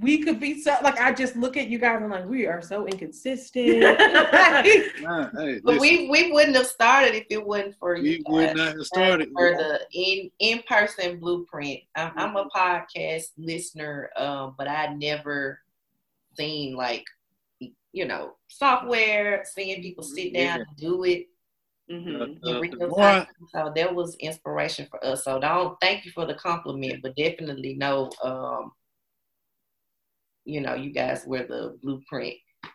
We 0.00 0.18
could 0.22 0.40
be 0.40 0.60
so 0.60 0.76
like 0.82 0.98
I 1.00 1.12
just 1.12 1.36
look 1.36 1.56
at 1.56 1.68
you 1.68 1.78
guys 1.78 2.00
and 2.02 2.10
like 2.10 2.26
we 2.26 2.46
are 2.46 2.62
so 2.62 2.86
inconsistent. 2.86 3.98
Nah, 5.00 5.30
hey, 5.36 5.60
But 5.64 5.80
we 5.80 6.08
we 6.08 6.32
wouldn't 6.32 6.56
have 6.56 6.66
started 6.66 7.14
if 7.14 7.26
it 7.30 7.44
wasn't 7.44 7.76
for 7.78 7.96
we 7.96 8.18
you. 8.18 8.24
would 8.28 8.54
not 8.54 8.76
have 8.76 8.86
started. 8.86 9.28
for 9.34 9.50
the 9.56 9.80
in 9.92 10.30
in 10.40 10.62
person 10.68 11.18
blueprint. 11.18 11.80
I'm, 11.94 12.12
I'm 12.16 12.36
a 12.36 12.44
Mm-hmm. 12.44 12.58
podcast 12.58 13.26
listener, 13.38 14.10
um, 14.16 14.54
but 14.58 14.68
I 14.68 14.94
never 14.94 15.60
seen 16.36 16.74
like 16.76 17.04
you 17.92 18.04
know 18.06 18.32
software, 18.48 19.44
seeing 19.44 19.82
people 19.82 20.04
sit 20.04 20.32
down 20.34 20.58
Yeah. 20.58 20.64
and 20.68 20.76
do 20.76 21.04
it 21.04 21.26
Mhm. 21.90 22.38
in 22.42 22.56
Uh, 22.56 22.60
the 22.78 22.78
real 22.78 22.88
more 22.88 23.00
time. 23.02 23.26
So 23.52 23.72
that 23.74 23.94
was 23.94 24.16
inspiration 24.16 24.86
for 24.90 25.04
us. 25.04 25.24
So 25.24 25.38
don't 25.38 25.76
thank 25.80 26.04
you 26.04 26.10
for 26.12 26.26
the 26.26 26.34
compliment, 26.34 27.02
but 27.02 27.16
definitely 27.16 27.74
know 27.74 28.10
um, 28.22 28.72
you 30.46 30.60
know 30.62 30.74
you 30.74 30.90
guys 30.92 31.24
were 31.26 31.42
the 31.44 31.76
blueprint. 31.82 32.34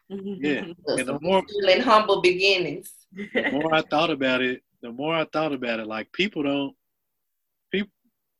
Yeah. 0.10 0.65
And 0.88 1.07
the 1.07 1.17
more- 1.21 1.43
in 1.67 1.81
humble 1.81 2.21
beginnings. 2.21 2.91
the 3.34 3.49
more 3.51 3.73
I 3.73 3.81
thought 3.81 4.10
about 4.12 4.41
it, 4.41 4.62
the 4.81 4.91
more 4.91 5.15
I 5.15 5.25
thought 5.25 5.53
about 5.53 5.79
it, 5.79 5.88
like 5.88 6.12
people 6.12 6.43
don't, 6.43 6.75
people, 7.71 7.91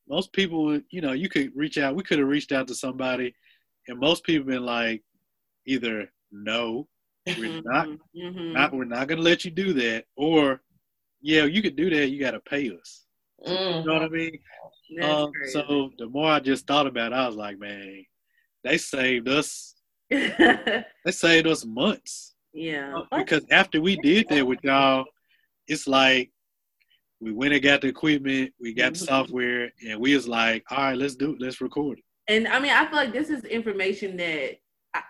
most 0.08 0.32
people 0.34 0.80
you 0.90 1.02
know, 1.02 1.14
you 1.14 1.30
could 1.30 1.52
reach 1.56 1.78
out. 1.78 1.96
We 1.96 2.04
could 2.04 2.20
have 2.20 2.28
reached 2.28 2.52
out 2.52 2.68
to 2.68 2.76
somebody, 2.76 3.34
and 3.88 4.00
most 4.00 4.24
people 4.24 4.48
been 4.48 4.66
like, 4.66 5.04
either 5.66 6.10
no, 6.32 6.88
we're 7.38 7.62
not, 7.64 7.88
Mhm. 8.16 8.54
not, 8.54 8.74
we're 8.74 8.86
not 8.86 9.08
gonna 9.08 9.22
let 9.22 9.46
you 9.46 9.52
do 9.52 9.74
that, 9.74 10.06
or 10.16 10.62
yeah, 11.22 11.46
you 11.46 11.62
could 11.62 11.76
do 11.76 11.90
that. 11.90 12.10
You 12.10 12.20
got 12.20 12.32
to 12.32 12.40
pay 12.40 12.70
us. 12.72 13.06
Mm. 13.48 13.82
You 13.82 13.86
know 13.88 13.94
what 13.94 14.02
I 14.04 14.10
mean? 14.10 14.40
Um, 15.02 15.32
so 15.52 15.92
the 16.00 16.08
more 16.08 16.30
I 16.32 16.40
just 16.40 16.66
thought 16.68 16.88
about 16.88 17.12
it, 17.12 17.16
I 17.16 17.28
was 17.28 17.36
like, 17.36 17.60
man, 17.60 18.04
they 18.64 18.78
saved 18.78 19.28
us. 19.30 19.76
They 20.12 21.12
saved 21.12 21.48
us 21.48 21.66
months. 21.66 22.36
yeah. 22.54 23.02
because 23.18 23.44
after 23.50 23.82
we 23.82 23.96
did 23.98 24.28
that 24.30 24.46
with 24.46 24.60
y'all, 24.64 25.06
it's 25.68 25.88
like 25.88 26.32
we 27.22 27.32
went 27.32 27.54
and 27.54 27.64
got 27.64 27.82
the 27.82 27.88
equipment, 27.88 28.54
we 28.60 28.74
got 28.74 28.94
the 28.94 29.00
Mhm. 29.00 29.06
software, 29.08 29.72
and 29.88 30.00
we 30.00 30.14
was 30.16 30.28
like, 30.28 30.64
all 30.70 30.78
right, 30.78 30.98
let's 30.98 31.16
do 31.16 31.34
it, 31.34 31.42
let's 31.42 31.62
record 31.62 32.00
it. 32.00 32.04
And 32.28 32.48
I 32.48 32.60
mean, 32.60 32.72
I 32.72 32.86
feel 32.88 32.96
like 32.98 33.14
this 33.14 33.30
is 33.30 33.44
information 33.46 34.18
that 34.18 34.58
I, 34.94 35.02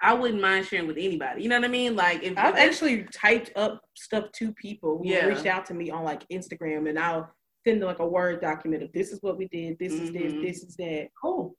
I 0.00 0.14
wouldn't 0.14 0.40
mind 0.42 0.66
sharing 0.66 0.86
with 0.86 0.98
anybody. 0.98 1.42
You 1.42 1.48
know 1.48 1.56
what 1.56 1.64
I 1.64 1.68
mean? 1.68 1.96
Like, 1.96 2.22
if, 2.22 2.36
I've 2.36 2.56
actually 2.56 3.04
typed 3.12 3.52
up 3.56 3.82
stuff 3.96 4.30
to 4.32 4.52
people 4.52 4.98
who 4.98 5.08
Yeah. 5.08 5.26
reached 5.26 5.46
out 5.46 5.64
to 5.66 5.74
me 5.74 5.90
on 5.90 6.04
like 6.04 6.28
Instagram, 6.28 6.88
and 6.88 6.98
I'll 6.98 7.32
send 7.66 7.80
them 7.80 7.88
like 7.88 7.98
a 8.00 8.06
word 8.06 8.40
document 8.40 8.82
of 8.82 8.92
this 8.92 9.10
is 9.10 9.20
what 9.22 9.36
we 9.38 9.48
did, 9.48 9.78
this 9.78 9.92
is 9.94 10.12
this, 10.12 10.32
Mhm. 10.32 10.42
this 10.42 10.62
is 10.62 10.76
that. 10.76 11.08
Cool. 11.20 11.56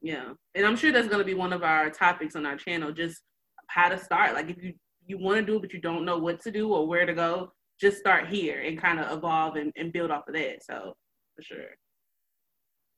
Yeah, 0.00 0.32
and 0.54 0.66
I'm 0.66 0.76
sure 0.76 0.92
that's 0.92 1.08
going 1.08 1.20
to 1.20 1.24
be 1.24 1.34
one 1.34 1.52
of 1.52 1.62
our 1.62 1.90
topics 1.90 2.36
on 2.36 2.46
our 2.46 2.56
channel. 2.56 2.92
Just 2.92 3.22
how 3.68 3.88
to 3.88 3.98
start. 3.98 4.34
Like, 4.34 4.50
if 4.50 4.62
you 4.62 4.74
you 5.06 5.18
want 5.18 5.38
to 5.38 5.44
do 5.44 5.56
it 5.56 5.62
but 5.62 5.72
you 5.72 5.80
don't 5.80 6.04
know 6.04 6.18
what 6.18 6.40
to 6.42 6.50
do 6.50 6.72
or 6.72 6.86
where 6.86 7.06
to 7.06 7.14
go, 7.14 7.52
just 7.80 7.98
start 7.98 8.28
here 8.28 8.60
and 8.60 8.80
kind 8.80 9.00
of 9.00 9.16
evolve 9.16 9.56
and, 9.56 9.72
and 9.76 9.92
build 9.92 10.10
off 10.10 10.28
of 10.28 10.34
that. 10.34 10.62
So, 10.62 10.94
for 11.34 11.42
sure. 11.42 11.76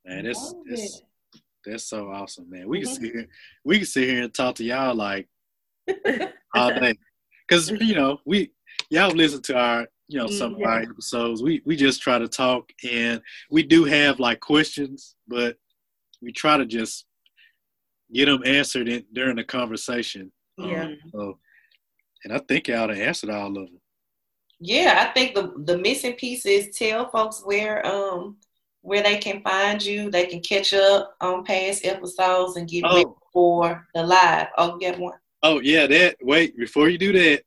Man, 0.04 0.24
that's 0.24 0.52
Love 0.52 0.62
that's, 0.68 1.02
that's 1.64 1.84
so 1.84 2.10
awesome, 2.10 2.48
man. 2.50 2.68
We 2.68 2.82
can 2.82 2.90
sit 2.90 3.02
here, 3.02 3.28
we 3.64 3.78
can 3.78 3.86
sit 3.86 4.08
here 4.08 4.22
and 4.22 4.34
talk 4.34 4.56
to 4.56 4.64
y'all 4.64 4.94
like 4.94 5.28
all 6.54 6.74
day, 6.74 6.94
because 7.48 7.70
you 7.70 7.94
know 7.94 8.18
we 8.24 8.52
y'all 8.88 9.10
listen 9.10 9.42
to 9.42 9.56
our 9.56 9.86
you 10.08 10.18
know 10.18 10.26
some 10.26 10.54
of 10.54 10.62
our 10.62 10.80
episodes. 10.80 11.42
We 11.42 11.62
we 11.66 11.76
just 11.76 12.00
try 12.00 12.18
to 12.18 12.28
talk, 12.28 12.72
and 12.90 13.20
we 13.50 13.62
do 13.62 13.84
have 13.84 14.20
like 14.20 14.40
questions, 14.40 15.16
but 15.28 15.56
we 16.22 16.33
try 16.33 16.56
to 16.56 16.66
just 16.66 17.06
get 18.12 18.26
them 18.26 18.42
answered 18.44 18.88
in, 18.88 19.04
during 19.12 19.37
the 19.37 19.44
conversation. 19.44 20.30
Um, 20.59 20.68
Yeah. 20.70 20.88
So, 21.12 21.38
and 22.24 22.33
I 22.35 22.38
think 22.48 22.68
y'all 22.68 22.88
have 22.88 22.98
answered 22.98 23.30
all 23.30 23.48
of 23.48 23.54
them. 23.54 23.80
Yeah, 24.62 25.06
I 25.09 25.12
think 25.14 25.35
the 25.35 25.54
the 25.64 25.78
missing 25.78 26.14
piece 26.14 26.44
is 26.44 26.76
tell 26.76 27.09
folks 27.11 27.42
where 27.44 27.85
um 27.87 28.37
where 28.83 29.02
they 29.02 29.16
can 29.18 29.42
find 29.42 29.83
you. 29.83 30.11
They 30.11 30.26
can 30.26 30.40
catch 30.40 30.74
up 30.74 31.14
on 31.20 31.44
past 31.44 31.87
episodes 31.87 32.56
and 32.56 32.68
get 32.68 32.83
ready 32.85 33.04
Oh, 33.06 33.16
for 33.33 33.87
the 33.94 34.02
live. 34.02 34.48
Oh, 34.59 34.78
you 34.78 34.90
got 34.90 34.98
one. 35.00 35.18
oh 35.42 35.61
yeah. 35.61 35.87
That 35.87 36.16
wait 36.20 36.56
before 36.59 36.90
you 36.90 36.98
do 36.98 37.12
that. 37.12 37.42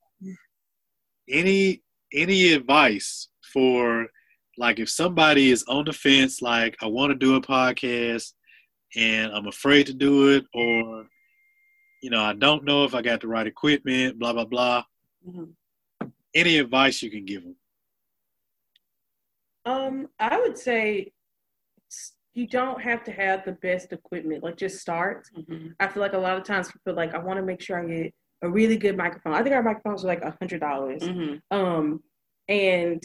Any 1.30 1.82
any 2.14 2.54
advice 2.54 3.30
for 3.54 4.08
like 4.58 4.80
if 4.80 4.90
somebody 4.90 5.52
is 5.52 5.64
on 5.68 5.86
the 5.86 5.94
fence, 5.94 6.42
like 6.42 6.76
I 6.82 6.88
want 6.88 7.12
to 7.12 7.16
do 7.16 7.36
a 7.36 7.42
podcast 7.42 8.34
and 8.96 9.32
I'm 9.32 9.48
afraid 9.48 9.88
to 9.88 9.94
do 9.94 10.36
it, 10.36 10.46
or 10.54 11.06
you 12.02 12.10
know 12.10 12.24
I 12.24 12.34
don't 12.34 12.64
know 12.64 12.84
if 12.84 12.94
I 12.96 13.02
got 13.02 13.22
the 13.22 13.28
right 13.28 13.48
equipment, 13.48 14.20
blah 14.20 14.34
blah 14.34 14.46
blah. 14.46 14.84
Mhm. 15.28 15.54
Any 16.36 16.58
advice 16.58 17.02
you 17.02 17.12
can 17.12 17.26
give 17.26 17.44
them? 17.44 17.56
Um, 19.66 20.10
I 20.20 20.40
would 20.40 20.58
say 20.58 21.14
you 22.34 22.48
don't 22.48 22.82
have 22.82 23.04
to 23.04 23.12
have 23.12 23.46
the 23.46 23.52
best 23.54 23.94
equipment. 23.94 24.44
Like 24.44 24.58
just 24.58 24.80
start. 24.80 25.28
Mm-hmm. 25.38 25.70
I 25.80 25.88
feel 25.88 26.02
like 26.02 26.14
a 26.14 26.18
lot 26.18 26.38
of 26.38 26.44
times 26.44 26.72
people 26.72 26.96
like 26.96 27.14
I 27.14 27.20
want 27.20 27.38
to 27.38 27.44
make 27.44 27.62
sure 27.62 27.80
I 27.80 27.86
get 27.86 28.14
a 28.42 28.50
really 28.50 28.78
good 28.78 28.98
microphone. 28.98 29.34
I 29.34 29.44
think 29.44 29.56
our 29.56 29.64
microphones 29.64 30.04
are 30.04 30.08
like 30.08 30.24
a 30.24 30.36
hundred 30.40 30.60
dollars. 30.60 31.04
Mm-hmm. 31.04 31.58
Um, 31.58 32.04
and 32.48 33.04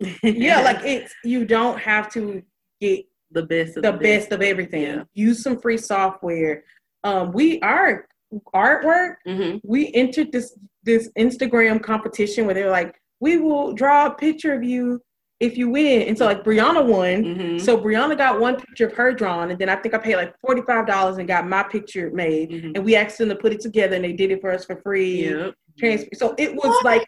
yeah, 0.22 0.60
like 0.60 0.84
it's 0.84 1.14
you 1.24 1.44
don't 1.44 1.78
have 1.78 2.10
to 2.12 2.42
get 2.80 3.04
the 3.30 3.44
best 3.44 3.76
of 3.76 3.82
the, 3.82 3.92
the 3.92 3.98
best, 3.98 4.32
of 4.32 4.42
everything. 4.42 4.82
Yeah. 4.82 5.04
Use 5.14 5.42
some 5.42 5.60
free 5.60 5.78
software. 5.78 6.64
Um, 7.04 7.32
we 7.32 7.60
are 7.60 8.06
artwork. 8.54 9.16
Mm-hmm. 9.26 9.58
We 9.64 9.92
entered 9.94 10.32
this 10.32 10.56
this 10.82 11.10
Instagram 11.18 11.82
competition 11.82 12.46
where 12.46 12.54
they're 12.54 12.70
like, 12.70 12.94
we 13.20 13.38
will 13.38 13.72
draw 13.72 14.06
a 14.06 14.14
picture 14.14 14.54
of 14.54 14.64
you 14.64 15.00
if 15.40 15.56
you 15.56 15.70
win. 15.70 16.02
And 16.02 16.16
so 16.16 16.26
like 16.26 16.44
Brianna 16.44 16.84
won. 16.84 17.24
Mm-hmm. 17.24 17.58
So 17.58 17.78
Brianna 17.78 18.16
got 18.16 18.40
one 18.40 18.56
picture 18.56 18.86
of 18.86 18.92
her 18.94 19.12
drawn, 19.12 19.50
and 19.50 19.58
then 19.58 19.68
I 19.68 19.76
think 19.76 19.94
I 19.94 19.98
paid 19.98 20.16
like 20.16 20.34
forty 20.40 20.62
five 20.62 20.86
dollars 20.86 21.18
and 21.18 21.26
got 21.26 21.48
my 21.48 21.62
picture 21.62 22.10
made. 22.10 22.50
Mm-hmm. 22.50 22.72
And 22.74 22.84
we 22.84 22.96
asked 22.96 23.18
them 23.18 23.28
to 23.30 23.36
put 23.36 23.52
it 23.52 23.60
together, 23.60 23.96
and 23.96 24.04
they 24.04 24.12
did 24.12 24.30
it 24.30 24.40
for 24.40 24.52
us 24.52 24.64
for 24.64 24.76
free. 24.82 25.28
Yep. 25.28 25.54
Trans- 25.78 26.04
so 26.14 26.34
it 26.36 26.54
was 26.54 26.66
what? 26.66 26.84
like 26.84 27.06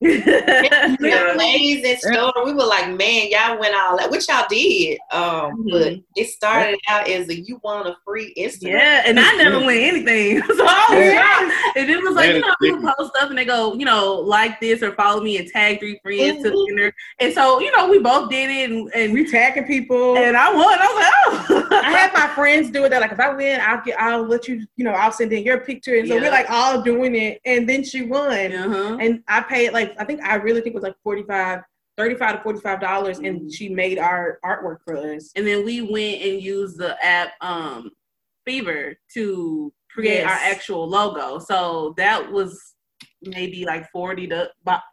yeah. 0.00 1.34
ladies 1.36 1.84
in 1.84 1.98
store, 1.98 2.32
we 2.44 2.52
were 2.52 2.64
like, 2.64 2.88
man, 2.96 3.28
y'all 3.30 3.58
went 3.58 3.74
all 3.74 3.98
that, 3.98 4.10
which 4.10 4.28
y'all 4.28 4.46
did. 4.48 4.98
Um, 5.12 5.22
mm-hmm. 5.22 5.70
but 5.70 5.92
it 6.16 6.28
started 6.28 6.80
out 6.88 7.08
as 7.08 7.28
a 7.28 7.38
you 7.38 7.60
want 7.62 7.86
a 7.86 7.96
free 8.04 8.32
Instagram. 8.38 8.72
Yeah, 8.72 9.02
and 9.04 9.20
I 9.20 9.36
never 9.36 9.58
win 9.58 9.78
anything. 9.78 10.42
so 10.56 10.64
yeah. 10.90 11.50
and 11.76 11.90
it 11.90 12.02
was 12.02 12.14
like, 12.14 12.34
you 12.34 12.40
know, 12.40 12.54
people 12.60 12.92
post 12.96 13.14
stuff 13.14 13.28
and 13.28 13.38
they 13.38 13.44
go, 13.44 13.74
you 13.74 13.84
know, 13.84 14.14
like 14.14 14.58
this 14.60 14.82
or 14.82 14.92
follow 14.92 15.22
me 15.22 15.36
and 15.36 15.48
tag 15.48 15.80
three 15.80 15.98
friends 16.02 16.44
mm-hmm. 16.44 16.50
to 16.50 16.66
dinner. 16.68 16.92
And 17.18 17.32
so, 17.34 17.60
you 17.60 17.74
know, 17.76 17.88
we 17.88 17.98
both 17.98 18.30
did 18.30 18.50
it 18.50 18.70
and, 18.70 18.90
and 18.94 19.12
we 19.12 19.30
tagging 19.30 19.64
people. 19.64 20.16
And 20.16 20.36
I 20.36 20.52
won. 20.52 20.78
I 20.78 20.86
was 20.86 21.50
like, 21.50 21.60
oh 21.60 21.68
I 21.72 21.90
had 21.90 22.12
my 22.12 22.26
friends 22.34 22.70
do 22.70 22.84
it. 22.84 22.88
That 22.88 23.00
like 23.00 23.12
if 23.12 23.20
I 23.20 23.32
win, 23.34 23.60
I'll 23.60 23.82
get 23.82 24.00
I'll 24.00 24.22
let 24.22 24.48
you, 24.48 24.66
you 24.76 24.84
know, 24.84 24.92
I'll 24.92 25.12
send 25.12 25.32
in 25.32 25.44
your 25.44 25.60
picture. 25.60 25.96
And 25.96 26.08
so 26.08 26.14
yeah. 26.14 26.22
we're 26.22 26.30
like 26.30 26.50
all 26.50 26.82
doing 26.82 27.14
it. 27.14 27.40
And 27.44 27.68
then 27.68 27.84
she 27.84 28.02
won. 28.02 28.52
Uh-huh. 28.52 28.96
And 29.00 29.22
I 29.28 29.42
paid 29.42 29.72
like 29.72 29.89
I 29.98 30.04
think 30.04 30.22
I 30.22 30.36
really 30.36 30.60
think 30.60 30.74
it 30.74 30.78
was 30.78 30.84
like 30.84 30.96
45 31.02 31.60
35 31.96 32.36
to 32.36 32.42
45 32.42 32.80
dollars 32.80 33.18
and 33.18 33.40
mm-hmm. 33.40 33.48
she 33.48 33.68
made 33.68 33.98
our 33.98 34.38
artwork 34.44 34.78
for 34.84 34.96
us. 34.96 35.30
And 35.36 35.46
then 35.46 35.64
we 35.64 35.82
went 35.82 36.22
and 36.22 36.42
used 36.42 36.78
the 36.78 37.02
app 37.04 37.32
um 37.40 37.90
Fiverr 38.48 38.94
to 39.14 39.72
create 39.90 40.20
yes. 40.20 40.30
our 40.30 40.52
actual 40.52 40.88
logo. 40.88 41.38
So 41.38 41.94
that 41.96 42.30
was 42.30 42.74
maybe 43.22 43.64
like 43.66 43.90
40 43.90 44.28
to 44.28 44.50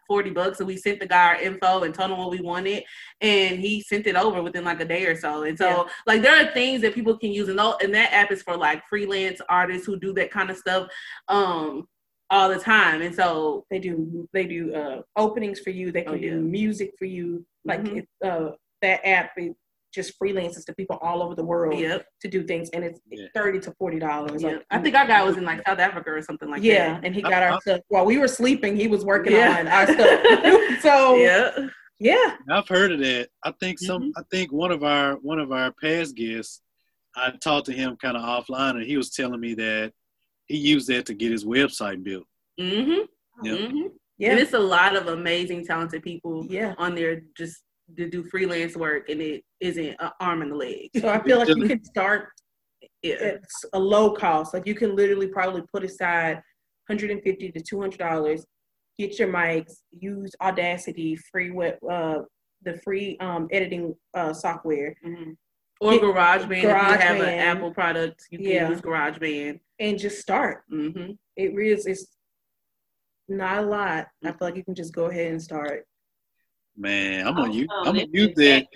40 0.07 0.29
bucks. 0.31 0.59
And 0.59 0.67
we 0.67 0.77
sent 0.77 0.99
the 0.99 1.07
guy 1.07 1.27
our 1.27 1.41
info 1.41 1.83
and 1.83 1.93
told 1.93 2.11
him 2.11 2.17
what 2.17 2.31
we 2.31 2.41
wanted. 2.41 2.83
And 3.21 3.59
he 3.59 3.81
sent 3.81 4.07
it 4.07 4.15
over 4.15 4.41
within 4.41 4.65
like 4.65 4.81
a 4.81 4.85
day 4.85 5.05
or 5.05 5.15
so. 5.15 5.43
And 5.43 5.57
so 5.57 5.67
yeah. 5.67 5.83
like 6.05 6.21
there 6.21 6.35
are 6.35 6.51
things 6.51 6.81
that 6.81 6.93
people 6.93 7.17
can 7.17 7.31
use. 7.31 7.47
And, 7.47 7.59
and 7.59 7.93
that 7.93 8.13
app 8.13 8.31
is 8.31 8.43
for 8.43 8.57
like 8.57 8.83
freelance 8.89 9.39
artists 9.49 9.85
who 9.85 9.99
do 9.99 10.13
that 10.13 10.31
kind 10.31 10.49
of 10.49 10.57
stuff. 10.57 10.89
Um 11.27 11.87
all 12.29 12.49
the 12.49 12.59
time. 12.59 13.01
And 13.01 13.13
so 13.13 13.65
they 13.69 13.79
do 13.79 14.27
they 14.33 14.45
do 14.45 14.73
uh, 14.73 15.01
openings 15.15 15.59
for 15.59 15.69
you. 15.69 15.91
They 15.91 16.03
can 16.03 16.13
oh, 16.13 16.15
yeah. 16.15 16.31
do 16.31 16.41
music 16.41 16.93
for 16.97 17.05
you. 17.05 17.45
Like 17.65 17.81
mm-hmm. 17.81 17.97
it, 17.97 18.07
uh, 18.23 18.51
that 18.81 19.05
app 19.05 19.31
it 19.37 19.55
just 19.93 20.19
freelances 20.19 20.65
to 20.65 20.75
people 20.75 20.97
all 21.01 21.23
over 21.23 21.33
the 21.33 21.43
world 21.43 21.79
yep. 21.79 22.05
to 22.21 22.27
do 22.27 22.43
things, 22.43 22.69
and 22.71 22.83
it's 22.83 22.99
yeah. 23.09 23.27
thirty 23.33 23.59
to 23.59 23.71
forty 23.79 23.99
dollars. 23.99 24.43
Yep. 24.43 24.53
Like, 24.53 24.65
I 24.69 24.79
think 24.79 24.95
our 24.95 25.07
guy 25.07 25.23
was 25.23 25.37
in 25.37 25.45
like 25.45 25.65
South 25.65 25.79
Africa 25.79 26.11
or 26.11 26.21
something 26.21 26.49
like 26.49 26.61
yeah, 26.61 26.93
that. 26.93 27.05
and 27.05 27.15
he 27.15 27.21
got 27.21 27.43
I, 27.43 27.47
our 27.47 27.53
I, 27.53 27.59
stuff 27.59 27.81
while 27.87 28.05
we 28.05 28.17
were 28.17 28.27
sleeping. 28.27 28.75
He 28.75 28.87
was 28.87 29.03
working 29.03 29.33
yeah. 29.33 29.59
on 29.59 29.67
our 29.67 29.85
stuff. 29.87 30.81
so 30.81 31.15
yeah. 31.15 31.67
Yeah, 31.99 32.35
I've 32.47 32.67
heard 32.67 32.91
of 32.91 32.99
that. 32.99 33.29
I 33.43 33.51
think 33.59 33.79
some. 33.79 34.03
Mm-hmm. 34.03 34.19
I 34.19 34.21
think 34.29 34.51
one 34.51 34.71
of 34.71 34.83
our 34.83 35.15
one 35.15 35.39
of 35.39 35.51
our 35.51 35.71
past 35.71 36.15
guests, 36.15 36.61
I 37.15 37.31
talked 37.31 37.65
to 37.67 37.73
him 37.73 37.97
kind 37.99 38.15
of 38.15 38.21
offline, 38.21 38.75
and 38.75 38.83
he 38.83 38.97
was 38.97 39.09
telling 39.09 39.39
me 39.39 39.55
that 39.55 39.93
he 40.47 40.57
used 40.57 40.87
that 40.89 41.05
to 41.07 41.13
get 41.13 41.31
his 41.31 41.45
website 41.45 42.03
built. 42.03 42.25
Mm-hmm. 42.59 43.45
Yep. 43.45 43.59
Mm-hmm. 43.59 43.87
Yeah. 44.17 44.31
And 44.31 44.39
it's 44.39 44.53
a 44.53 44.59
lot 44.59 44.95
of 44.95 45.07
amazing, 45.07 45.65
talented 45.65 46.01
people 46.01 46.45
yeah. 46.49 46.73
on 46.77 46.95
there 46.95 47.21
just 47.37 47.63
to 47.95 48.09
do 48.09 48.23
freelance 48.23 48.75
work, 48.75 49.09
and 49.09 49.21
it 49.21 49.43
isn't 49.59 49.95
an 49.99 50.09
arm 50.19 50.41
and 50.41 50.51
a 50.51 50.55
leg. 50.55 50.89
So 50.99 51.07
I 51.07 51.21
feel 51.21 51.37
like 51.37 51.49
you 51.49 51.67
can 51.67 51.83
start 51.83 52.29
yeah. 53.03 53.15
It's 53.15 53.65
a 53.73 53.79
low 53.79 54.11
cost. 54.11 54.53
Like 54.53 54.67
you 54.67 54.75
can 54.75 54.95
literally 54.95 55.27
probably 55.27 55.63
put 55.71 55.83
aside 55.83 56.35
150 56.87 57.51
to 57.51 57.61
200 57.61 57.97
dollars, 57.97 58.45
get 58.97 59.19
your 59.19 59.29
mics, 59.29 59.73
use 59.91 60.31
Audacity, 60.41 61.15
free 61.31 61.51
web, 61.51 61.75
uh, 61.89 62.19
the 62.63 62.79
free 62.83 63.17
um, 63.19 63.47
editing 63.51 63.95
uh, 64.13 64.33
software. 64.33 64.95
Mm-hmm. 65.05 65.31
Or 65.79 65.93
GarageBand. 65.93 66.01
Garage 66.01 66.41
if 66.41 66.63
you 66.63 66.67
have 66.67 67.21
an 67.21 67.39
Apple 67.39 67.71
product, 67.71 68.25
you 68.31 68.39
can 68.39 68.47
yeah. 68.47 68.69
use 68.69 68.81
GarageBand 68.81 69.59
and 69.79 69.99
just 69.99 70.19
start. 70.19 70.63
Mm-hmm. 70.71 71.11
It 71.35 71.53
really 71.53 71.73
is. 71.73 71.85
It's 71.85 72.07
not 73.27 73.59
a 73.59 73.61
lot. 73.61 74.07
I 74.23 74.31
feel 74.31 74.37
like 74.41 74.55
you 74.55 74.63
can 74.63 74.75
just 74.75 74.93
go 74.93 75.05
ahead 75.05 75.31
and 75.31 75.41
start. 75.41 75.85
Man, 76.75 77.27
I'm 77.27 77.35
gonna 77.35 77.53
use. 77.53 77.67
I'm 77.71 77.95
gonna 77.95 78.05
use 78.11 78.35
that. 78.35 78.67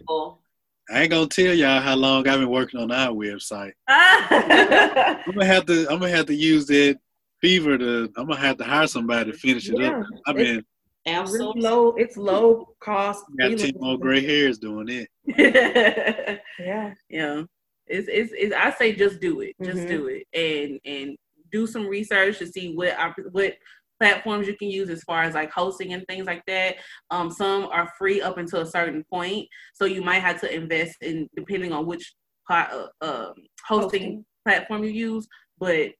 I 0.89 1.03
ain't 1.03 1.11
gonna 1.11 1.27
tell 1.27 1.53
y'all 1.53 1.79
how 1.79 1.95
long 1.95 2.27
I've 2.27 2.39
been 2.39 2.49
working 2.49 2.79
on 2.79 2.91
our 2.91 3.13
website. 3.13 3.73
I'm 3.87 5.33
gonna 5.33 5.45
have 5.45 5.65
to. 5.67 5.87
I'm 5.89 5.99
gonna 5.99 6.09
have 6.09 6.25
to 6.25 6.35
use 6.35 6.65
that 6.67 6.97
Fiverr 7.43 7.79
to. 7.79 8.11
I'm 8.17 8.27
gonna 8.27 8.37
have 8.37 8.57
to 8.57 8.63
hire 8.63 8.87
somebody 8.87 9.31
to 9.31 9.37
finish 9.37 9.69
it 9.69 9.79
yeah, 9.79 9.99
up. 9.99 10.05
I've 10.25 10.35
been. 10.35 10.65
Absolutely 11.05 11.61
low. 11.61 11.93
It's 11.93 12.17
low 12.17 12.75
cost. 12.79 13.23
Got 13.37 13.57
ten 13.57 13.73
more 13.79 13.97
gray 13.97 14.25
hairs 14.25 14.57
doing 14.57 14.89
it. 14.89 15.09
yeah, 16.59 16.93
yeah. 17.09 17.43
It's, 17.91 18.07
it's, 18.09 18.31
it's 18.35 18.55
I 18.55 18.71
say 18.71 18.95
just 18.95 19.19
do 19.19 19.41
it, 19.41 19.55
just 19.61 19.79
mm-hmm. 19.79 19.87
do 19.87 20.07
it, 20.07 20.27
and 20.33 20.79
and 20.85 21.17
do 21.51 21.67
some 21.67 21.87
research 21.87 22.39
to 22.39 22.47
see 22.47 22.73
what 22.73 22.95
what 23.31 23.55
platforms 23.99 24.47
you 24.47 24.57
can 24.57 24.69
use 24.69 24.89
as 24.89 25.03
far 25.03 25.21
as 25.21 25.35
like 25.35 25.51
hosting 25.51 25.93
and 25.93 26.03
things 26.07 26.25
like 26.25 26.43
that. 26.47 26.77
Um, 27.11 27.29
some 27.29 27.65
are 27.65 27.91
free 27.99 28.21
up 28.21 28.37
until 28.37 28.61
a 28.61 28.65
certain 28.65 29.03
point, 29.11 29.47
so 29.75 29.85
you 29.85 30.01
might 30.01 30.19
have 30.19 30.41
to 30.41 30.53
invest 30.53 30.97
in 31.01 31.29
depending 31.35 31.71
on 31.71 31.85
which 31.85 32.13
uh, 32.49 32.87
uh, 33.01 33.05
hosting, 33.05 33.43
hosting, 33.67 34.25
platform 34.45 34.83
you 34.83 34.91
use. 34.91 35.27
But 35.59 35.91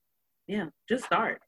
yeah, 0.47 0.65
just 0.89 1.05
start. 1.05 1.41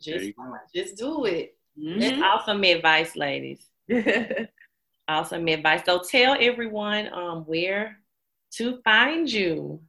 Just 0.00 0.32
just 0.74 0.96
do 0.96 1.26
it. 1.26 1.56
Mm-hmm. 1.78 2.00
That's 2.00 2.22
awesome 2.22 2.64
advice, 2.64 3.14
ladies. 3.14 3.66
awesome 5.08 5.46
advice. 5.46 5.82
So 5.84 6.00
tell 6.10 6.36
everyone 6.40 7.12
um, 7.12 7.44
where 7.44 7.98
to 8.56 8.80
find 8.82 9.30
you. 9.30 9.80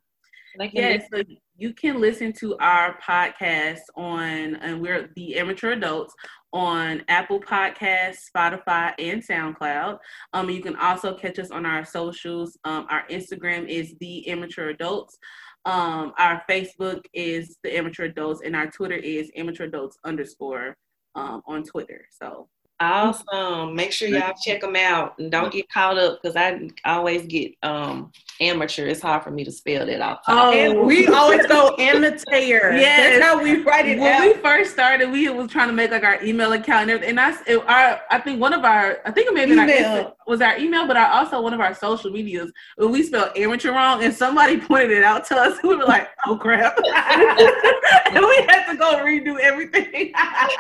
Like 0.58 0.71
yes, 0.73 1.06
so 1.12 1.23
you 1.58 1.73
can 1.73 1.99
listen 1.99 2.32
to 2.34 2.56
our 2.58 2.97
podcast 2.99 3.82
on, 3.95 4.56
and 4.56 4.82
we're 4.82 5.10
the 5.15 5.38
Amateur 5.38 5.71
Adults 5.71 6.13
on 6.52 7.04
Apple 7.08 7.39
Podcasts, 7.39 8.30
Spotify, 8.36 8.93
and 8.99 9.26
SoundCloud. 9.26 9.97
Um, 10.34 10.49
you 10.49 10.62
can 10.62 10.76
also 10.76 11.15
catch 11.15 11.39
us 11.39 11.49
on 11.49 11.65
our 11.65 11.84
socials. 11.84 12.58
Um, 12.63 12.86
our 12.89 13.08
Instagram 13.08 13.67
is 13.67 13.95
the 13.99 14.28
Amateur 14.28 14.69
Adults. 14.69 15.17
Um, 15.65 16.13
our 16.19 16.43
Facebook 16.47 17.04
is 17.13 17.58
the 17.63 17.76
Amateur 17.76 18.06
Adults, 18.06 18.41
and 18.43 18.56
our 18.56 18.69
Twitter 18.69 18.95
is 18.95 19.32
Amateur 19.36 19.63
Adults 19.63 19.97
underscore 20.04 20.78
um, 21.15 21.41
on 21.47 21.63
Twitter. 21.63 22.06
So 22.12 22.47
Awesome. 22.84 23.76
Make 23.76 23.91
sure 23.91 24.10
y'all 24.10 24.34
check 24.43 24.62
them 24.62 24.76
out 24.76 25.17
and 25.17 25.32
don't 25.32 25.52
get 25.52 25.69
caught 25.69 25.98
up 25.98 26.22
because 26.22 26.36
I 26.36 26.69
always 26.86 27.26
get 27.26 27.54
um 27.63 28.12
amateur. 28.41 28.88
It's 28.88 29.02
hard 29.02 29.24
for 29.24 29.32
me 29.32 29.43
to 29.46 29.52
spell 29.52 29.86
that 29.86 30.02
out. 30.02 30.19
Oh, 30.28 30.52
and 30.52 30.86
we 30.86 31.08
always 31.08 31.46
go 31.48 31.76
amateur. 31.80 32.74
Yeah, 32.74 33.19
that's 33.19 33.24
how 33.24 33.41
we 33.41 33.63
write 33.63 33.86
it. 33.86 34.00
When 34.00 34.13
out. 34.13 34.22
we 34.22 34.34
first 34.41 34.74
started, 34.74 35.12
we 35.12 35.30
was 35.30 35.50
trying 35.50 35.67
to 35.67 35.74
make 35.74 35.91
like 35.91 36.04
our 36.04 36.22
email 36.24 36.52
account 36.52 36.84
and 36.84 36.91
everything. 36.91 37.12
And 37.12 37.19
I, 37.19 37.34
it, 37.48 37.58
our, 37.67 38.02
I 38.12 38.19
think 38.19 38.41
one 38.41 38.54
of 38.54 38.65
our, 38.65 39.00
I 39.06 39.12
think 39.12 39.30
it 39.30 39.34
may 39.34 39.48
have 39.56 40.06
our, 40.06 40.13
was 40.28 40.41
our 40.41 40.58
email, 40.58 40.86
but 40.86 40.98
our, 40.98 41.08
also 41.08 41.41
one 41.41 41.54
of 41.54 41.62
our 41.62 41.74
social 41.74 42.12
medias 42.12 42.52
when 42.76 42.91
we 42.91 43.04
spelled 43.04 43.38
amateur 43.38 43.72
wrong, 43.72 44.04
and 44.04 44.13
somebody 44.13 44.58
pointed 44.60 44.91
it 44.91 45.04
out 45.04 45.26
to 45.28 45.36
us. 45.36 45.58
We 45.63 45.78
were 45.78 45.86
like, 45.86 46.10
oh 46.28 46.36
crap, 46.38 46.76
and 46.78 48.26
we 48.26 48.36
had 48.48 48.69
to 48.69 48.78
go 48.78 48.98
redo 48.98 49.39
everything. 49.39 50.12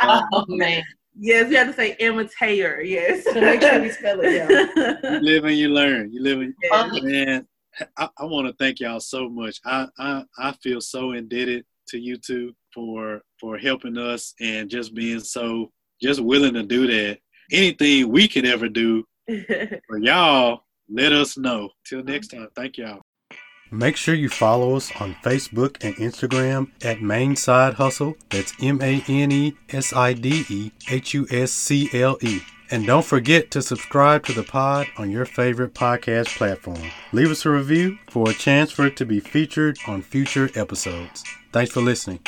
oh 0.01 0.45
man. 0.47 0.81
Yes, 1.15 1.51
you 1.51 1.57
have 1.57 1.67
to 1.67 1.73
say 1.73 1.95
imitator. 1.99 2.81
Yes. 2.81 3.23
So 3.25 3.33
make 3.39 3.61
sure 3.61 3.81
we 3.81 3.89
spell 3.91 4.19
it 4.21 4.33
Yeah. 4.33 4.95
you 5.13 5.19
live 5.19 5.45
and 5.45 5.57
you 5.57 5.69
learn. 5.69 6.11
You 6.11 6.21
live 6.23 6.41
and 6.41 6.53
yeah. 6.63 6.89
man. 7.01 7.47
I, 7.97 8.09
I 8.17 8.25
want 8.25 8.47
to 8.47 8.53
thank 8.53 8.79
y'all 8.79 8.99
so 8.99 9.29
much. 9.29 9.59
I, 9.65 9.87
I 9.97 10.23
I 10.37 10.51
feel 10.63 10.79
so 10.79 11.13
indebted 11.13 11.65
to 11.89 11.99
you 11.99 12.17
two 12.17 12.55
for 12.73 13.21
for 13.39 13.57
helping 13.57 13.97
us 13.97 14.33
and 14.39 14.69
just 14.69 14.93
being 14.93 15.19
so 15.19 15.71
just 16.01 16.19
willing 16.19 16.53
to 16.53 16.63
do 16.63 16.87
that. 16.87 17.19
Anything 17.51 18.09
we 18.09 18.27
can 18.27 18.45
ever 18.45 18.69
do 18.69 19.03
for 19.87 19.97
y'all, 19.97 20.63
let 20.89 21.11
us 21.11 21.37
know. 21.37 21.69
Till 21.87 22.03
next 22.03 22.29
time, 22.29 22.47
thank 22.55 22.77
y'all. 22.77 23.01
Make 23.73 23.97
sure 23.97 24.13
you 24.13 24.29
follow 24.29 24.75
us 24.75 24.91
on 25.01 25.15
Facebook 25.23 25.83
and 25.83 25.95
Instagram 25.95 26.69
at 26.83 27.01
Mane 27.01 27.35
Side 27.35 27.73
Hustle. 27.73 28.15
That's 28.29 28.53
M 28.61 28.79
A 28.81 29.03
N 29.07 29.31
E 29.31 29.55
S 29.71 29.91
I 29.93 30.13
D 30.13 30.45
E 30.47 30.71
H 30.91 31.15
U 31.15 31.25
S 31.31 31.51
C 31.51 31.89
L 31.91 32.17
E. 32.21 32.41
And 32.69 32.85
don't 32.85 33.05
forget 33.05 33.49
to 33.51 33.61
subscribe 33.63 34.25
to 34.25 34.33
the 34.33 34.43
pod 34.43 34.87
on 34.97 35.09
your 35.09 35.25
favorite 35.25 35.73
podcast 35.73 36.37
platform. 36.37 36.81
Leave 37.11 37.31
us 37.31 37.45
a 37.45 37.49
review 37.49 37.97
for 38.09 38.29
a 38.29 38.33
chance 38.33 38.71
for 38.71 38.85
it 38.85 38.95
to 38.97 39.05
be 39.05 39.19
featured 39.19 39.77
on 39.87 40.03
future 40.03 40.49
episodes. 40.55 41.23
Thanks 41.51 41.71
for 41.71 41.81
listening. 41.81 42.19